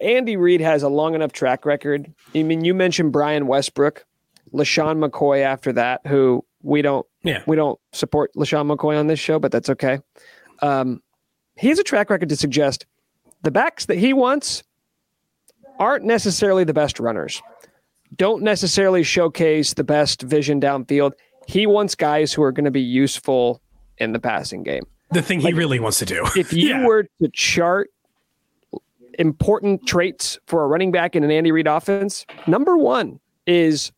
[0.00, 2.12] Andy Reid has a long enough track record.
[2.34, 4.04] I mean, you mentioned Brian Westbrook,
[4.52, 7.42] LeSean McCoy after that, who we don't yeah.
[7.46, 10.00] we don't support LeSean McCoy on this show, but that's okay.
[10.60, 11.02] Um,
[11.56, 12.84] he has a track record to suggest
[13.42, 14.62] the backs that he wants
[15.78, 17.40] aren't necessarily the best runners
[18.16, 21.12] don't necessarily showcase the best vision downfield.
[21.46, 23.60] He wants guys who are going to be useful
[23.98, 24.84] in the passing game.
[25.10, 26.26] The thing like, he really wants to do.
[26.36, 26.86] if you yeah.
[26.86, 27.90] were to chart
[29.18, 33.92] important traits for a running back in an Andy Reid offense, number one is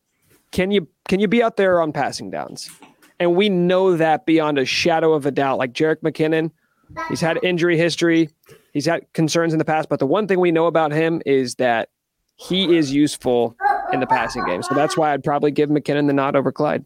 [0.53, 2.71] can you can you be out there on passing downs?
[3.19, 5.59] And we know that beyond a shadow of a doubt.
[5.59, 6.51] Like Jerick McKinnon,
[7.09, 8.31] he's had injury history,
[8.73, 11.57] he's had concerns in the past, but the one thing we know about him is
[11.57, 11.89] that
[12.37, 13.57] he is useful
[13.93, 14.63] in the passing game.
[14.63, 16.85] So that's why I'd probably give McKinnon the nod over Clyde.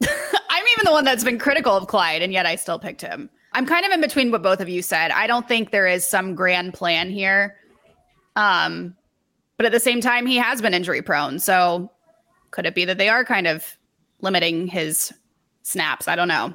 [0.02, 3.30] I'm even the one that's been critical of Clyde, and yet I still picked him.
[3.52, 5.10] I'm kind of in between what both of you said.
[5.10, 7.56] I don't think there is some grand plan here.
[8.36, 8.96] Um,
[9.56, 11.38] but at the same time, he has been injury prone.
[11.38, 11.90] So
[12.50, 13.76] could it be that they are kind of
[14.20, 15.12] limiting his
[15.62, 16.08] snaps?
[16.08, 16.52] I don't know.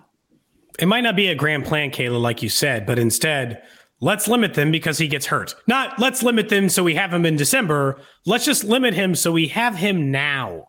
[0.77, 3.63] It might not be a grand plan, Kayla, like you said, but instead,
[4.01, 5.55] let's limit them because he gets hurt.
[5.67, 7.99] Not let's limit them so we have him in December.
[8.25, 10.67] Let's just limit him so we have him now.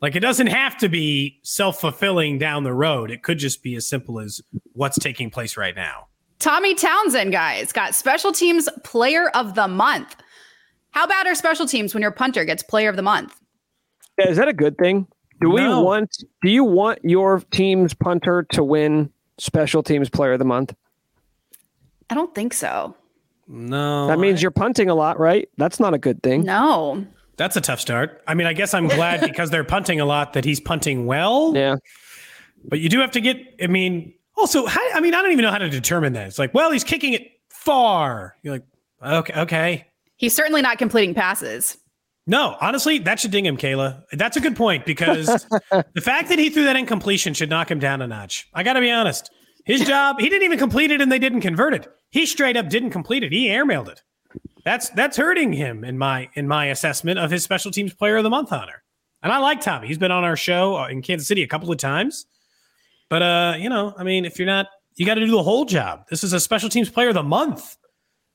[0.00, 3.10] Like it doesn't have to be self fulfilling down the road.
[3.10, 4.40] It could just be as simple as
[4.72, 6.06] what's taking place right now.
[6.38, 10.16] Tommy Townsend, guys, got special teams player of the month.
[10.92, 13.38] How bad are special teams when your punter gets player of the month?
[14.16, 15.06] Is that a good thing?
[15.40, 15.54] Do no.
[15.54, 16.10] we want
[16.42, 20.74] do you want your team's punter to win special teams player of the month?
[22.10, 22.94] I don't think so.
[23.46, 24.06] No.
[24.08, 25.48] That means you're punting a lot, right?
[25.56, 26.44] That's not a good thing.
[26.44, 27.06] No.
[27.36, 28.22] That's a tough start.
[28.26, 31.52] I mean, I guess I'm glad because they're punting a lot that he's punting well.
[31.54, 31.76] Yeah.
[32.64, 35.44] But you do have to get, I mean, also, how, I mean, I don't even
[35.44, 36.26] know how to determine that.
[36.26, 38.36] It's like, well, he's kicking it far.
[38.42, 38.64] You're like,
[39.02, 39.86] okay, okay.
[40.16, 41.78] He's certainly not completing passes.
[42.26, 44.04] No, honestly, that should ding him, Kayla.
[44.12, 45.26] That's a good point because
[45.70, 48.48] the fact that he threw that incompletion should knock him down a notch.
[48.54, 49.30] I got to be honest.
[49.64, 51.88] His job, he didn't even complete it and they didn't convert it.
[52.10, 53.32] He straight up didn't complete it.
[53.32, 54.02] He airmailed it.
[54.64, 58.24] That's that's hurting him in my in my assessment of his special teams player of
[58.24, 58.82] the month honor.
[59.22, 59.86] And I like Tommy.
[59.88, 62.26] He's been on our show uh, in Kansas City a couple of times.
[63.08, 65.64] But uh, you know, I mean, if you're not you got to do the whole
[65.64, 66.04] job.
[66.10, 67.76] This is a special teams player of the month,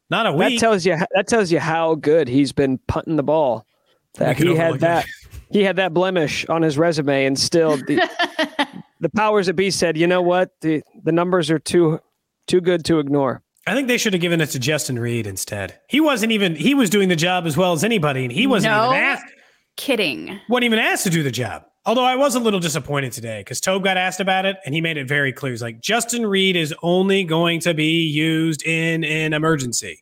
[0.10, 0.60] not a week.
[0.60, 3.68] That tells you that tells you how good he's been punting the ball.
[4.16, 4.82] That he overlook had it.
[4.82, 5.06] that
[5.52, 7.78] he had that blemish on his resume, and still
[9.00, 12.00] the, the powers that be said, you know what, the the numbers are too
[12.48, 13.42] too good to ignore.
[13.68, 15.80] I think they should have given it to Justin Reid instead.
[15.90, 18.74] He wasn't even he was doing the job as well as anybody, and he wasn't
[18.74, 18.92] No.
[18.92, 19.26] even asked
[19.78, 20.40] Kidding.
[20.48, 21.64] wasn't even asked to do the job.
[21.88, 24.82] Although I was a little disappointed today because Toub got asked about it and he
[24.82, 25.52] made it very clear.
[25.52, 30.02] He's like, Justin Reid is only going to be used in an emergency.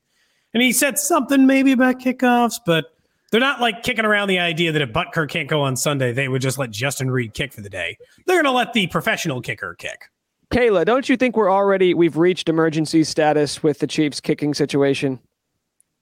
[0.53, 2.85] And he said something maybe about kickoffs, but
[3.33, 6.27] they're not like kicking around the idea that if Butker can't go on Sunday, they
[6.27, 7.97] would just let Justin Reid kick for the day.
[8.27, 10.03] They're going to let the professional kicker kick.
[10.51, 15.19] Kayla, don't you think we're already we've reached emergency status with the Chiefs kicking situation?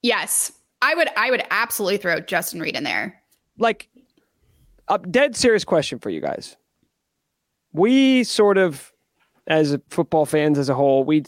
[0.01, 0.51] Yes.
[0.81, 3.23] I would I would absolutely throw Justin Reid in there.
[3.57, 3.87] Like
[4.89, 6.57] a dead serious question for you guys.
[7.71, 8.91] We sort of
[9.47, 11.23] as football fans as a whole, we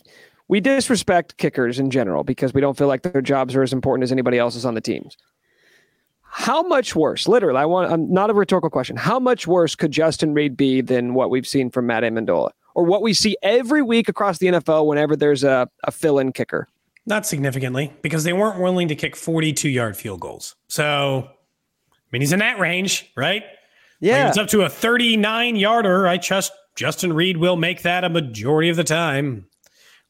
[0.50, 4.04] we disrespect kickers in general because we don't feel like their jobs are as important
[4.04, 5.16] as anybody else's on the teams.
[6.36, 7.28] How much worse?
[7.28, 8.98] Literally, I want I'm not a rhetorical question.
[8.98, 12.50] How much worse could Justin Reid be than what we've seen from Matt Ammendola?
[12.74, 16.67] Or what we see every week across the NFL whenever there's a, a fill-in kicker.
[17.06, 20.56] Not significantly because they weren't willing to kick 42 yard field goals.
[20.69, 23.43] So, I mean, he's in that range, right?
[24.00, 24.24] Yeah.
[24.24, 26.08] if it's up to a 39 yarder.
[26.08, 29.46] I trust Justin Reid will make that a majority of the time.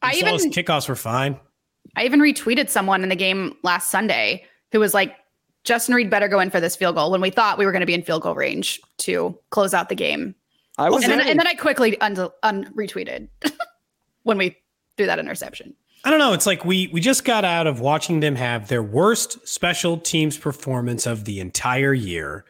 [0.00, 1.38] I I saw his even kickoffs were fine.
[1.96, 5.14] I even retweeted someone in the game last Sunday who was like,
[5.64, 7.80] Justin Reid better go in for this field goal when we thought we were going
[7.80, 10.34] to be in field goal range to close out the game.
[10.76, 13.28] I was And then, and then I quickly un- unretweeted
[14.24, 14.56] when we
[14.96, 15.74] threw that interception.
[16.04, 16.34] I don't know.
[16.34, 20.36] It's like we we just got out of watching them have their worst special teams
[20.36, 22.44] performance of the entire year.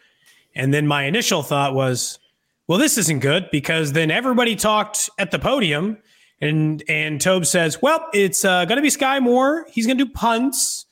[0.56, 2.18] And then my initial thought was,
[2.66, 5.98] well, this isn't good because then everybody talked at the podium
[6.40, 9.66] and and Toub says, well, it's uh, going to be Skyy Moore.
[9.70, 10.86] He's going to do punts.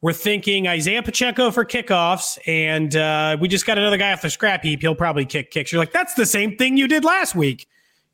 [0.00, 4.30] We're thinking Isaiah Pacheco for kickoffs, and uh, we just got another guy off the
[4.30, 4.80] scrap heap.
[4.80, 5.72] He'll probably kick kicks.
[5.72, 7.66] You're like, that's the same thing you did last week.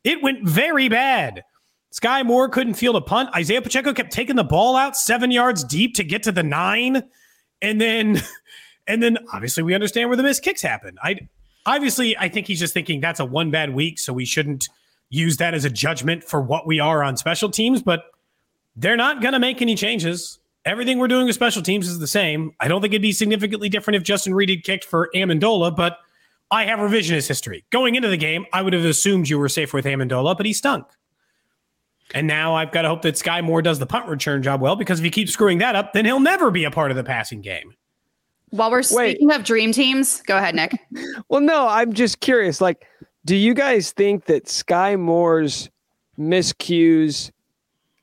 [0.03, 1.43] It went very bad.
[1.93, 3.29] Skyy Moore couldn't field a punt.
[3.35, 7.03] Isaiah Pacheco kept taking the ball out seven yards deep to get to the nine,
[7.61, 8.19] and then,
[8.87, 10.97] and then obviously we understand where the missed kicks happen.
[11.03, 11.17] I
[11.67, 14.69] obviously I think he's just thinking that's a one bad week, so we shouldn't
[15.09, 17.83] use that as a judgment for what we are on special teams.
[17.83, 18.05] But
[18.75, 20.39] they're not going to make any changes.
[20.65, 22.51] Everything we're doing with special teams is the same.
[22.59, 25.99] I don't think it'd be significantly different if Justin Reid had kicked for Ammendola, but
[26.49, 27.65] I have revisionist history.
[27.69, 30.53] Going into the game, I would have assumed you were safe with Ammendola, but he
[30.53, 30.85] stunk.
[32.13, 34.75] And now I've got to hope that Skyy Moore does the punt return job well,
[34.75, 37.03] because if he keeps screwing that up, then he'll never be a part of the
[37.03, 37.73] passing game.
[38.49, 39.17] While we're Wait.
[39.17, 40.73] speaking of dream teams, go ahead, Nick.
[41.29, 42.61] Well, no, I'm just curious.
[42.61, 42.85] Like,
[43.25, 45.69] do you guys think that Skyy Moore's
[46.17, 47.31] miscues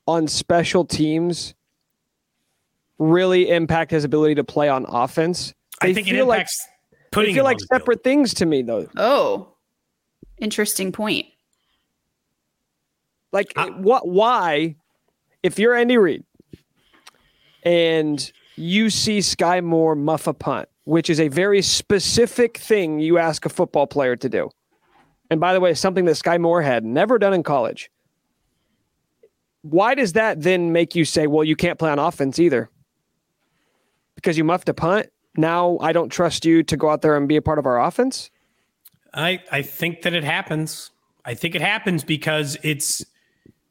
[0.07, 1.55] on special teams
[2.99, 5.53] really impact his ability to play on offense?
[5.81, 7.81] I They think it feel like- impacts They putting feel like on the field.
[7.81, 8.87] separate things to me, though.
[8.97, 9.49] Oh,
[10.37, 11.25] interesting point.
[13.31, 14.07] Like, Uh, what?
[14.07, 14.75] Why,
[15.41, 16.23] if you're Andy Reid
[17.63, 23.17] and you see Skyy Moore muff a punt, which is a very specific thing you
[23.17, 24.49] ask a football player to do,
[25.31, 27.89] and by the way, something that Skyy Moore had never done in college.
[29.63, 32.69] Why does that then make you say, "Well, you can't play on offense either"?
[34.23, 35.07] Because you muffed a punt.
[35.35, 37.83] Now I don't trust you to go out there and be a part of our
[37.83, 38.31] offense.
[39.13, 40.91] I, I think that it happens.
[41.25, 43.05] I think it happens because it's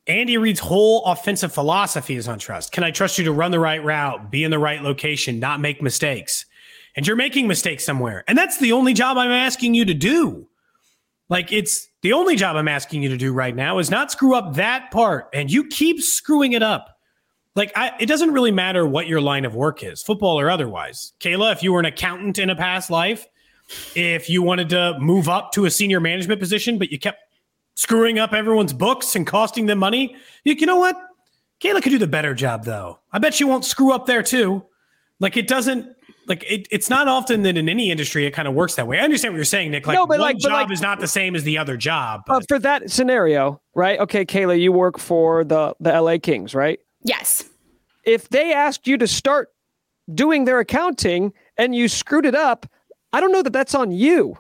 [0.07, 2.73] Andy Reid's whole offensive philosophy is on trust.
[2.73, 5.61] Can I trust you to run the right route, be in the right location, not
[5.61, 6.45] make mistakes?
[6.95, 8.25] And you're making mistakes somewhere.
[8.29, 10.49] And that's the only job I'm asking you to do.
[11.29, 14.35] Like it's the only job I'm asking you to do right now is not screw
[14.35, 15.29] up that part.
[15.33, 16.92] And you keep screwing it up.
[17.55, 21.13] Like I, it doesn't really matter what your line of work is, football or otherwise.
[21.21, 23.27] Kayla, if you were an accountant in a past life,
[23.95, 27.19] if you wanted to move up to a senior management position, but you kept
[27.75, 30.97] screwing up everyone's books and costing them money, you, you know what?
[31.63, 33.01] Kayla could do the better job though.
[33.13, 34.65] I bet she won't screw up there too.
[35.21, 35.95] Like it doesn't
[36.27, 38.99] like it, it's not often that in any industry it kind of works that way.
[38.99, 39.87] I understand what you're saying, Nick.
[39.87, 41.77] Like No, but one like- but job like- is not the same as the other
[41.77, 42.23] job.
[42.29, 44.01] Uh, But for that scenario, right?
[44.01, 46.81] Okay, Kayla, you work for the the LA Kings, right?
[47.05, 47.45] Yes.
[48.05, 49.49] If they asked you to start
[50.13, 52.67] doing their accounting and you screwed it up,
[53.13, 54.37] I don't know that that's on you.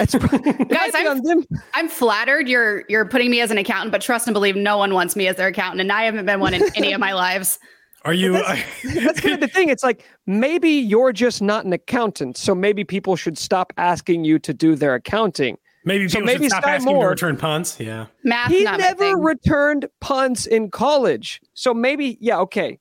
[0.00, 0.14] It's
[0.68, 1.44] Guys, I'm- on them.
[1.74, 4.94] I'm flattered you're you're putting me as an accountant, but trust and believe no one
[4.94, 7.58] wants me as their accountant, and I haven't been one in any of my lives.
[8.04, 8.32] are you?
[8.32, 9.70] That's kind of the thing.
[9.70, 14.38] It's like maybe you're just not an accountant, so maybe people should stop asking you
[14.38, 15.58] to do their accounting.
[15.88, 17.80] Maybe So people maybe should stop Sky asking you to Moore- return punts.
[17.80, 18.06] Yeah.
[18.22, 21.40] Math He never returned punts in college.
[21.54, 22.78] So maybe, yeah, okay.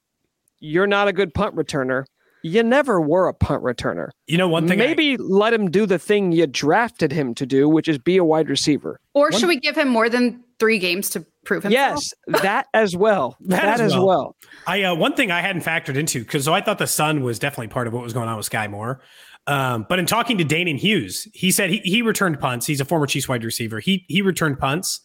[0.59, 2.03] You're not a good punt returner.
[2.43, 4.09] You never were a punt returner.
[4.27, 4.79] You know one thing.
[4.81, 8.17] I- Maybe let him do the thing you drafted him to do, which is be
[8.17, 8.99] a wide receiver.
[9.13, 12.01] or should we give him more than three games to prove himself?
[12.27, 13.37] Yes, that as well.
[13.47, 14.05] That that, as as well.
[14.07, 14.35] well.
[14.67, 17.39] I uh, one thing I hadn't factored into because so I thought the sun was
[17.39, 19.01] definitely part of what was going on with Skyy Moore.
[19.47, 22.65] Um, but in talking to Danan Hughes, he said he, he returned punts.
[22.65, 23.79] He's a former Chiefs wide receiver.
[23.79, 24.99] He he returned punts,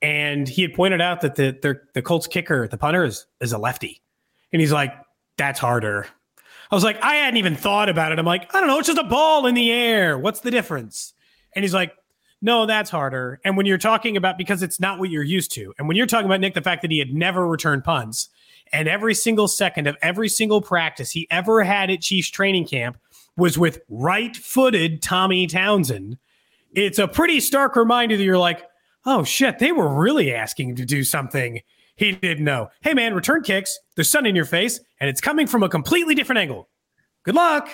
[0.00, 3.52] and he had pointed out that the the, the Colts kicker, the punter, is is
[3.52, 4.00] a lefty,
[4.52, 4.94] and he's like,
[5.36, 6.06] "That's harder."
[6.70, 8.18] I was like, I hadn't even thought about it.
[8.18, 10.18] I'm like, I don't know, it's just a ball in the air.
[10.18, 11.12] What's the difference?
[11.54, 11.92] And he's like,
[12.40, 13.40] no, that's harder.
[13.44, 16.06] And when you're talking about because it's not what you're used to, and when you're
[16.06, 18.30] talking about Nick, the fact that he had never returned punts,
[18.72, 22.96] and every single second of every single practice he ever had at Chiefs training camp
[23.36, 26.18] was with right-footed Tommy Townsend.
[26.74, 28.62] It's a pretty stark reminder that you're like,
[29.04, 31.60] oh shit, they were really asking him to do something
[31.96, 32.68] he didn't know.
[32.80, 33.78] Hey man, return kicks.
[33.94, 36.68] There's sun in your face, and it's coming from a completely different angle.
[37.22, 37.68] Good luck.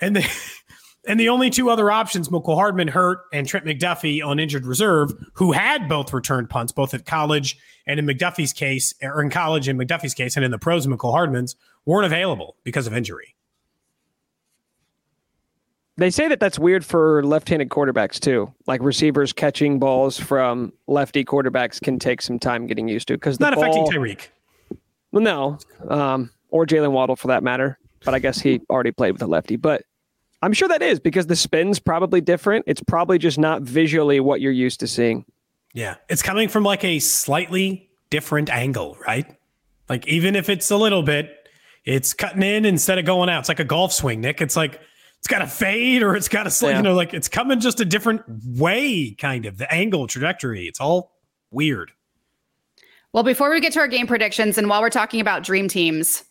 [0.00, 0.26] And the
[1.06, 5.12] and the only two other options, Mecole Hardman hurt and Trent McDuffie on injured reserve,
[5.34, 9.68] who had both returned punts, both at college and in McDuffie's case, or in college
[9.68, 11.56] in McDuffie's case, and in the pros, Mecole Hardman's,
[11.86, 13.34] weren't available because of injury.
[15.98, 18.54] They say that that's weird for left-handed quarterbacks too.
[18.68, 23.40] Like receivers catching balls from lefty quarterbacks can take some time getting used to because
[23.40, 24.28] not affecting Tyreek.
[25.10, 27.78] Well, no, um, or Jaylen Waddle for that matter.
[28.04, 29.56] But I guess he already played with a lefty.
[29.56, 29.82] But
[30.40, 32.64] I'm sure that is because the spin's probably different.
[32.68, 35.24] It's probably just not visually what you're used to seeing.
[35.74, 35.96] Yeah.
[36.08, 39.26] It's coming from like a slightly different angle, right?
[39.88, 41.34] Like even if it's a little bit,
[41.84, 43.40] it's cutting in instead of going out.
[43.40, 44.40] It's like a golf swing, Nick.
[44.40, 44.80] It's like
[45.18, 46.76] it's got a fade or it's got a sl- Yeah.
[46.78, 50.66] you know, like it's coming just a different way, kind of the angle, trajectory.
[50.66, 51.16] It's all
[51.50, 51.92] weird.
[53.12, 56.24] Well, before we get to our game predictions, and while we're talking about dream teams,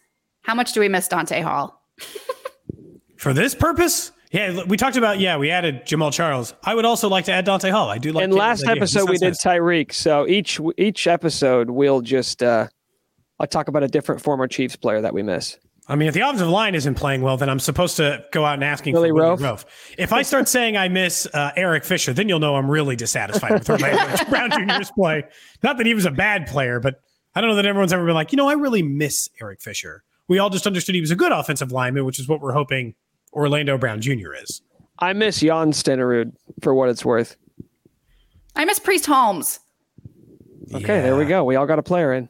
[0.43, 1.81] how much do we miss Dante Hall?
[3.17, 6.53] For this purpose, yeah, we talked about yeah, we added Jamaal Charles.
[6.63, 7.89] I would also like to add Dante Hall.
[7.89, 8.23] I do like.
[8.25, 8.81] and Caleb's last idea.
[8.83, 9.57] Episode we sounds did nice.
[9.59, 9.93] Tyreek.
[9.93, 12.67] So each each episode we'll just uh,
[13.39, 15.57] I'll talk about a different former Chiefs player that we miss.
[15.89, 18.55] I mean, if the offensive line isn't playing well, then I'm supposed to go out
[18.55, 19.39] and asking Willie for Willie Roaf?
[19.39, 19.65] Roaf.
[19.97, 23.53] If I start saying I miss uh, Eric Fisher, then you'll know I'm really dissatisfied
[23.53, 25.23] with Orlando Brown Jr.'s play.
[25.63, 26.99] Not that he was a bad player, but
[27.35, 30.03] I don't know that everyone's ever been like, you know, I really miss Eric Fisher.
[30.27, 32.95] We all just understood he was a good offensive lineman, which is what we're hoping
[33.31, 34.33] Orlando Brown Jr.
[34.43, 34.61] is.
[34.99, 37.37] I miss Jan Stenerud for what it's worth.
[38.55, 39.59] I miss Priest Holmes.
[40.73, 41.45] Okay, there we go.
[41.45, 42.29] We all got a player in.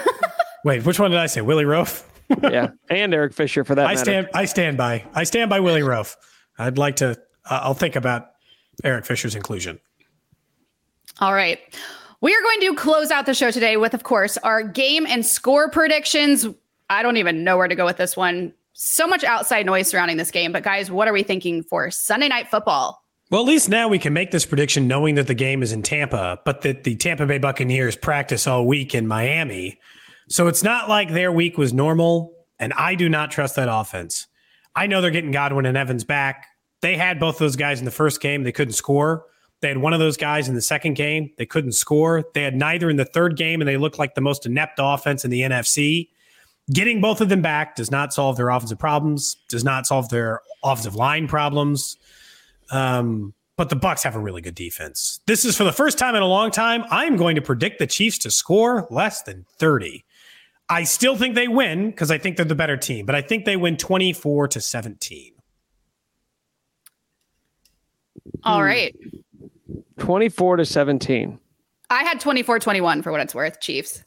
[0.65, 1.41] Wait, which one did I say?
[1.41, 2.05] Willie Roaf?
[2.43, 4.05] Yeah, and Eric Fisher for that I matter.
[4.05, 4.29] stand.
[4.35, 5.05] I stand by.
[5.15, 6.17] I stand by Willie Roaf.
[6.59, 7.11] I'd like to.
[7.49, 8.29] Uh, I'll think about
[8.83, 9.79] Eric Fisher's inclusion.
[11.21, 11.59] All right.
[12.21, 15.25] We are going to close out the show today with, of course, our game and
[15.25, 16.47] score predictions.
[16.91, 18.53] I don't even know where to go with this one.
[18.73, 20.53] So much outside noise surrounding this game.
[20.53, 23.03] But, guys, what are we thinking for Sunday night football?
[23.31, 25.83] Well, at least now we can make this prediction knowing that the game is in
[25.83, 29.79] Tampa, but that the Tampa Bay Buccaneers practice all week in Miami.
[30.29, 34.27] So it's not like their week was normal, and I do not trust that offense.
[34.75, 36.47] I know they're getting Godwin and Evans back.
[36.83, 39.25] They had both those guys in the first game, they couldn't score.
[39.61, 42.25] They had one of those guys in the second game, they couldn't score.
[42.35, 45.25] They had neither in the third game, and they looked like the most inept offense
[45.25, 46.09] in the NFC.
[46.73, 50.41] Getting both of them back does not solve their offensive problems, does not solve their
[50.65, 51.97] offensive line problems.
[52.71, 55.21] Um, but the Bucs have a really good defense.
[55.27, 56.85] This is for the first time in a long time.
[56.91, 60.05] I'm going to predict the Chiefs to score less than 30.
[60.69, 63.45] I still think they win because I think they're the better team, but I think
[63.45, 65.33] they win 24 to 17.
[68.43, 68.95] All right.
[69.99, 71.39] 24 to 17.
[71.89, 74.03] I had 24 21 for what it's worth, Chiefs.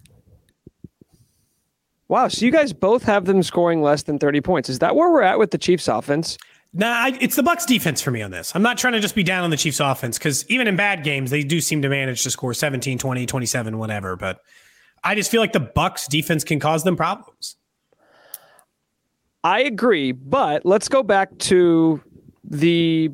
[2.09, 4.67] Wow, so you guys both have them scoring less than 30 points.
[4.67, 6.37] Is that where we're at with the Chiefs offense?
[6.73, 8.55] Nah, I, it's the Bucs defense for me on this.
[8.55, 11.03] I'm not trying to just be down on the Chiefs offense because even in bad
[11.03, 14.15] games, they do seem to manage to score 17, 20, 27, whatever.
[14.15, 14.41] But
[15.03, 17.55] I just feel like the Bucs defense can cause them problems.
[19.43, 22.01] I agree, but let's go back to
[22.43, 23.09] the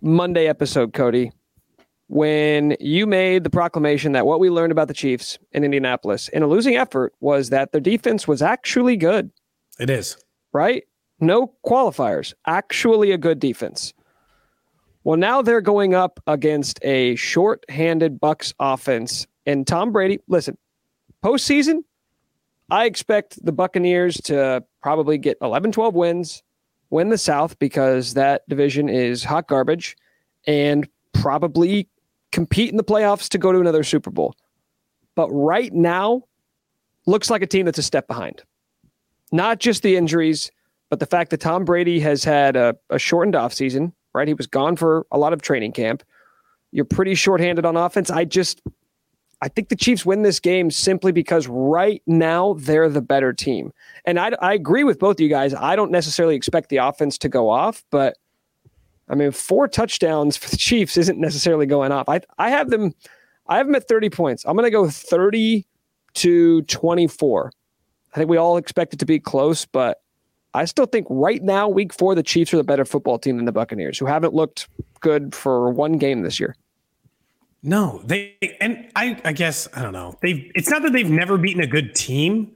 [0.00, 1.30] Monday episode, Cody,
[2.08, 6.42] when you made the proclamation that what we learned about the Chiefs in Indianapolis in
[6.42, 9.30] a losing effort was that their defense was actually good.
[9.78, 10.16] It is.
[10.52, 10.84] Right?
[11.20, 12.34] No qualifiers.
[12.46, 13.94] Actually a good defense.
[15.04, 20.20] Well, now they're going up against a short-handed Bucs offense and Tom Brady.
[20.28, 20.56] Listen,
[21.22, 21.84] postseason,
[22.70, 26.42] I expect the Buccaneers to probably get 11, 12 wins,
[26.90, 29.96] win the South because that division is hot garbage,
[30.46, 31.88] and probably
[32.32, 34.34] compete in the playoffs to go to another Super Bowl.
[35.14, 36.22] But right now,
[37.06, 38.42] looks like a team that's a step behind.
[39.30, 40.50] Not just the injuries,
[40.88, 44.28] but the fact that Tom Brady has had a, a shortened offseason, right?
[44.28, 46.02] He was gone for a lot of training camp.
[46.70, 48.10] You're pretty shorthanded on offense.
[48.10, 48.62] I just
[49.42, 53.72] I think the Chiefs win this game simply because right now they're the better team.
[54.04, 55.52] And I, I agree with both of you guys.
[55.52, 58.16] I don't necessarily expect the offense to go off, but
[59.08, 62.08] I mean, four touchdowns for the Chiefs isn't necessarily going off.
[62.08, 62.94] I, I have them,
[63.48, 64.44] I have them at 30 points.
[64.46, 65.66] I'm going to go 30
[66.14, 67.52] to 24.
[68.14, 70.02] I think we all expect it to be close, but
[70.54, 73.46] I still think right now, week four, the Chiefs are the better football team than
[73.46, 74.68] the Buccaneers, who haven't looked
[75.00, 76.54] good for one game this year.
[77.62, 80.18] No, they and I I guess I don't know.
[80.20, 82.52] They've it's not that they've never beaten a good team.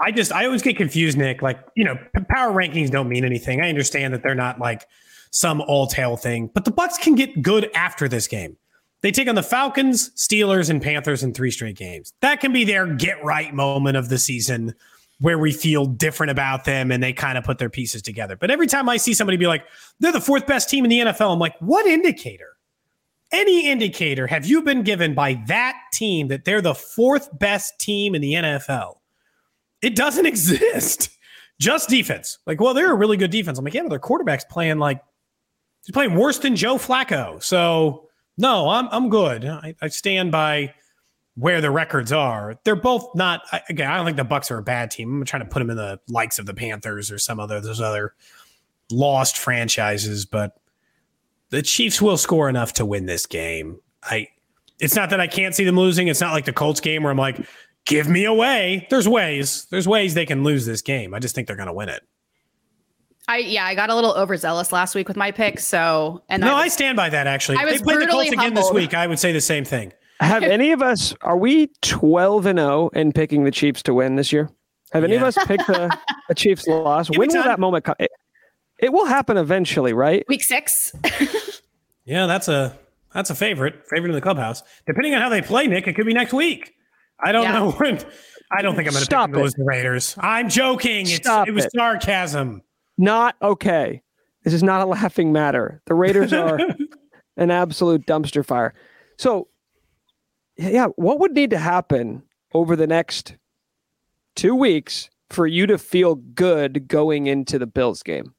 [0.00, 1.42] I just I always get confused, Nick.
[1.42, 1.96] Like, you know,
[2.28, 3.60] power rankings don't mean anything.
[3.60, 4.86] I understand that they're not like
[5.30, 8.56] some all tail thing, but the Bucs can get good after this game.
[9.02, 12.12] They take on the Falcons, Steelers, and Panthers in three straight games.
[12.22, 14.74] That can be their get right moment of the season
[15.20, 18.36] where we feel different about them and they kind of put their pieces together.
[18.36, 19.64] But every time I see somebody be like,
[20.00, 22.55] they're the fourth best team in the NFL, I'm like, what indicator?
[23.36, 28.14] Any indicator have you been given by that team that they're the fourth best team
[28.14, 28.94] in the NFL?
[29.82, 31.10] It doesn't exist.
[31.60, 32.38] Just defense.
[32.46, 33.58] Like, well, they're a really good defense.
[33.58, 35.02] I'm like, yeah, but their quarterback's playing like
[35.84, 37.42] he's playing worse than Joe Flacco.
[37.42, 38.08] So
[38.38, 39.44] no, I'm I'm good.
[39.44, 40.72] I, I stand by
[41.34, 42.58] where the records are.
[42.64, 43.42] They're both not.
[43.68, 45.12] Again, I don't think the Bucs are a bad team.
[45.12, 47.82] I'm trying to put them in the likes of the Panthers or some other those
[47.82, 48.14] other
[48.90, 50.58] lost franchises, but
[51.50, 53.80] the Chiefs will score enough to win this game.
[54.02, 54.28] I
[54.78, 56.08] it's not that I can't see them losing.
[56.08, 57.46] It's not like the Colts game where I'm like,
[57.86, 58.86] give me away.
[58.90, 59.66] There's ways.
[59.70, 61.14] There's ways they can lose this game.
[61.14, 62.02] I just think they're going to win it.
[63.28, 65.66] I yeah, I got a little overzealous last week with my picks.
[65.66, 67.26] So and no, I, was, I stand by that.
[67.26, 68.46] Actually, I was they play the Colts humbled.
[68.46, 68.94] again this week.
[68.94, 69.92] I would say the same thing.
[70.20, 71.14] Have any of us?
[71.22, 74.48] Are we twelve and zero in picking the Chiefs to win this year?
[74.92, 75.22] Have any yeah.
[75.22, 75.96] of us picked the,
[76.28, 77.08] a Chiefs loss?
[77.10, 77.96] Give when will that moment come?
[78.78, 80.24] It, it will happen eventually, right?
[80.28, 80.92] Week six.
[82.06, 82.78] Yeah, that's a
[83.12, 83.86] that's a favorite.
[83.88, 84.62] Favorite in the clubhouse.
[84.86, 86.72] Depending on how they play, Nick, it could be next week.
[87.20, 87.52] I don't yeah.
[87.52, 87.98] know when.
[88.50, 90.14] I don't think I'm going to pick those Raiders.
[90.20, 91.06] I'm joking.
[91.08, 92.62] it was sarcasm.
[92.96, 94.02] Not okay.
[94.44, 95.82] This is not a laughing matter.
[95.86, 96.60] The Raiders are
[97.36, 98.72] an absolute dumpster fire.
[99.18, 99.48] So,
[100.56, 102.22] yeah, what would need to happen
[102.54, 103.34] over the next
[104.36, 108.35] two weeks for you to feel good going into the Bills game?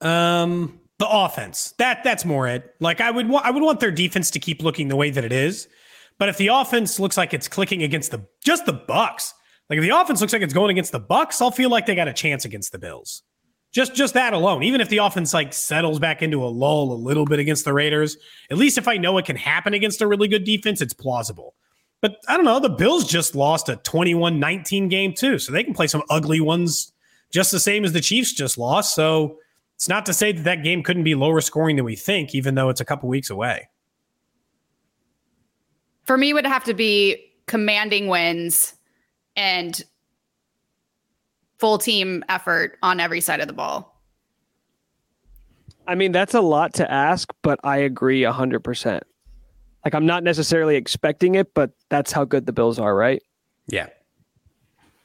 [0.00, 1.74] Um, the offense.
[1.78, 2.74] That that's more it.
[2.80, 5.24] Like I would want I would want their defense to keep looking the way that
[5.24, 5.68] it is.
[6.18, 9.32] But if the offense looks like it's clicking against the just the Bucs,
[9.68, 11.94] like if the offense looks like it's going against the Bucs, I'll feel like they
[11.94, 13.22] got a chance against the Bills.
[13.72, 14.62] Just just that alone.
[14.62, 17.72] Even if the offense like settles back into a lull a little bit against the
[17.72, 18.16] Raiders,
[18.50, 21.54] at least if I know it can happen against a really good defense, it's plausible.
[22.00, 25.72] But I don't know, the Bills just lost a 21-19 game too, so they can
[25.72, 26.92] play some ugly ones
[27.32, 28.94] just the same as the Chiefs just lost.
[28.94, 29.38] So
[29.76, 32.54] it's not to say that that game couldn't be lower scoring than we think, even
[32.54, 33.68] though it's a couple weeks away.
[36.04, 38.74] For me, would have to be commanding wins
[39.36, 39.82] and
[41.58, 44.02] full team effort on every side of the ball.
[45.86, 49.00] I mean, that's a lot to ask, but I agree 100%.
[49.84, 53.22] Like, I'm not necessarily expecting it, but that's how good the Bills are, right?
[53.66, 53.88] Yeah.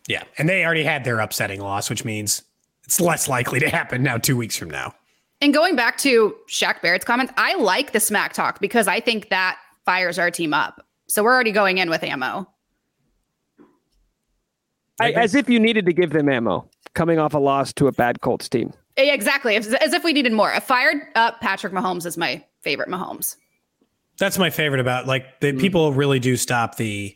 [0.07, 0.23] Yeah.
[0.37, 2.43] And they already had their upsetting loss, which means
[2.89, 4.95] it's less likely to happen now two weeks from now.
[5.41, 9.29] And going back to Shaq Barrett's comments, I like the smack talk because I think
[9.29, 10.83] that fires our team up.
[11.07, 12.49] So we're already going in with ammo.
[14.99, 17.91] I, as if you needed to give them ammo coming off a loss to a
[17.91, 18.73] bad Colts team.
[18.97, 19.55] Exactly.
[19.55, 20.51] As, as if we needed more.
[20.51, 23.35] A fired up Patrick Mahomes is my favorite Mahomes.
[24.17, 25.59] That's my favorite about like the mm.
[25.59, 27.15] people really do stop the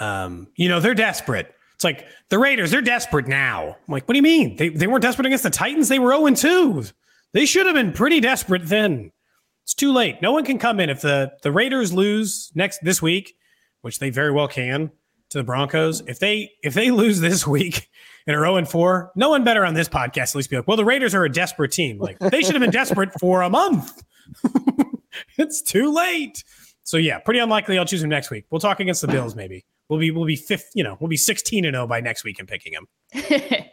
[0.00, 1.54] um, you know, they're desperate.
[1.80, 3.68] It's like the Raiders, they're desperate now.
[3.68, 4.56] I'm like, what do you mean?
[4.56, 5.88] They, they weren't desperate against the Titans.
[5.88, 6.84] They were 0 2.
[7.32, 9.12] They should have been pretty desperate then.
[9.62, 10.20] It's too late.
[10.20, 10.90] No one can come in.
[10.90, 13.34] If the, the Raiders lose next this week,
[13.80, 14.90] which they very well can,
[15.30, 16.02] to the Broncos.
[16.06, 17.88] If they if they lose this week
[18.26, 20.68] and are 0 and 4, no one better on this podcast at least be like,
[20.68, 21.98] well, the Raiders are a desperate team.
[21.98, 24.04] Like they should have been desperate for a month.
[25.38, 26.44] it's too late.
[26.82, 28.44] So yeah, pretty unlikely I'll choose him next week.
[28.50, 29.64] We'll talk against the Bills maybe.
[29.90, 32.38] We'll be we'll be fifth, you know, we'll be 16 and 0 by next week
[32.38, 32.86] in picking him.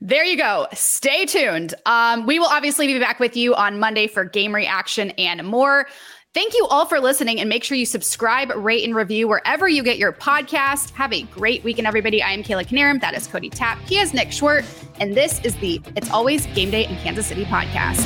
[0.00, 0.66] there you go.
[0.74, 1.74] Stay tuned.
[1.86, 5.86] Um, we will obviously be back with you on Monday for game reaction and more.
[6.34, 9.84] Thank you all for listening and make sure you subscribe, rate, and review wherever you
[9.84, 10.90] get your podcast.
[10.90, 12.20] Have a great weekend, everybody.
[12.20, 13.00] I am Kayla Knierim.
[13.00, 13.78] That is Cody Tapp.
[13.80, 14.64] He is Nick Schwerdt.
[14.98, 18.00] And this is the It's Always Game Day in Kansas City podcast.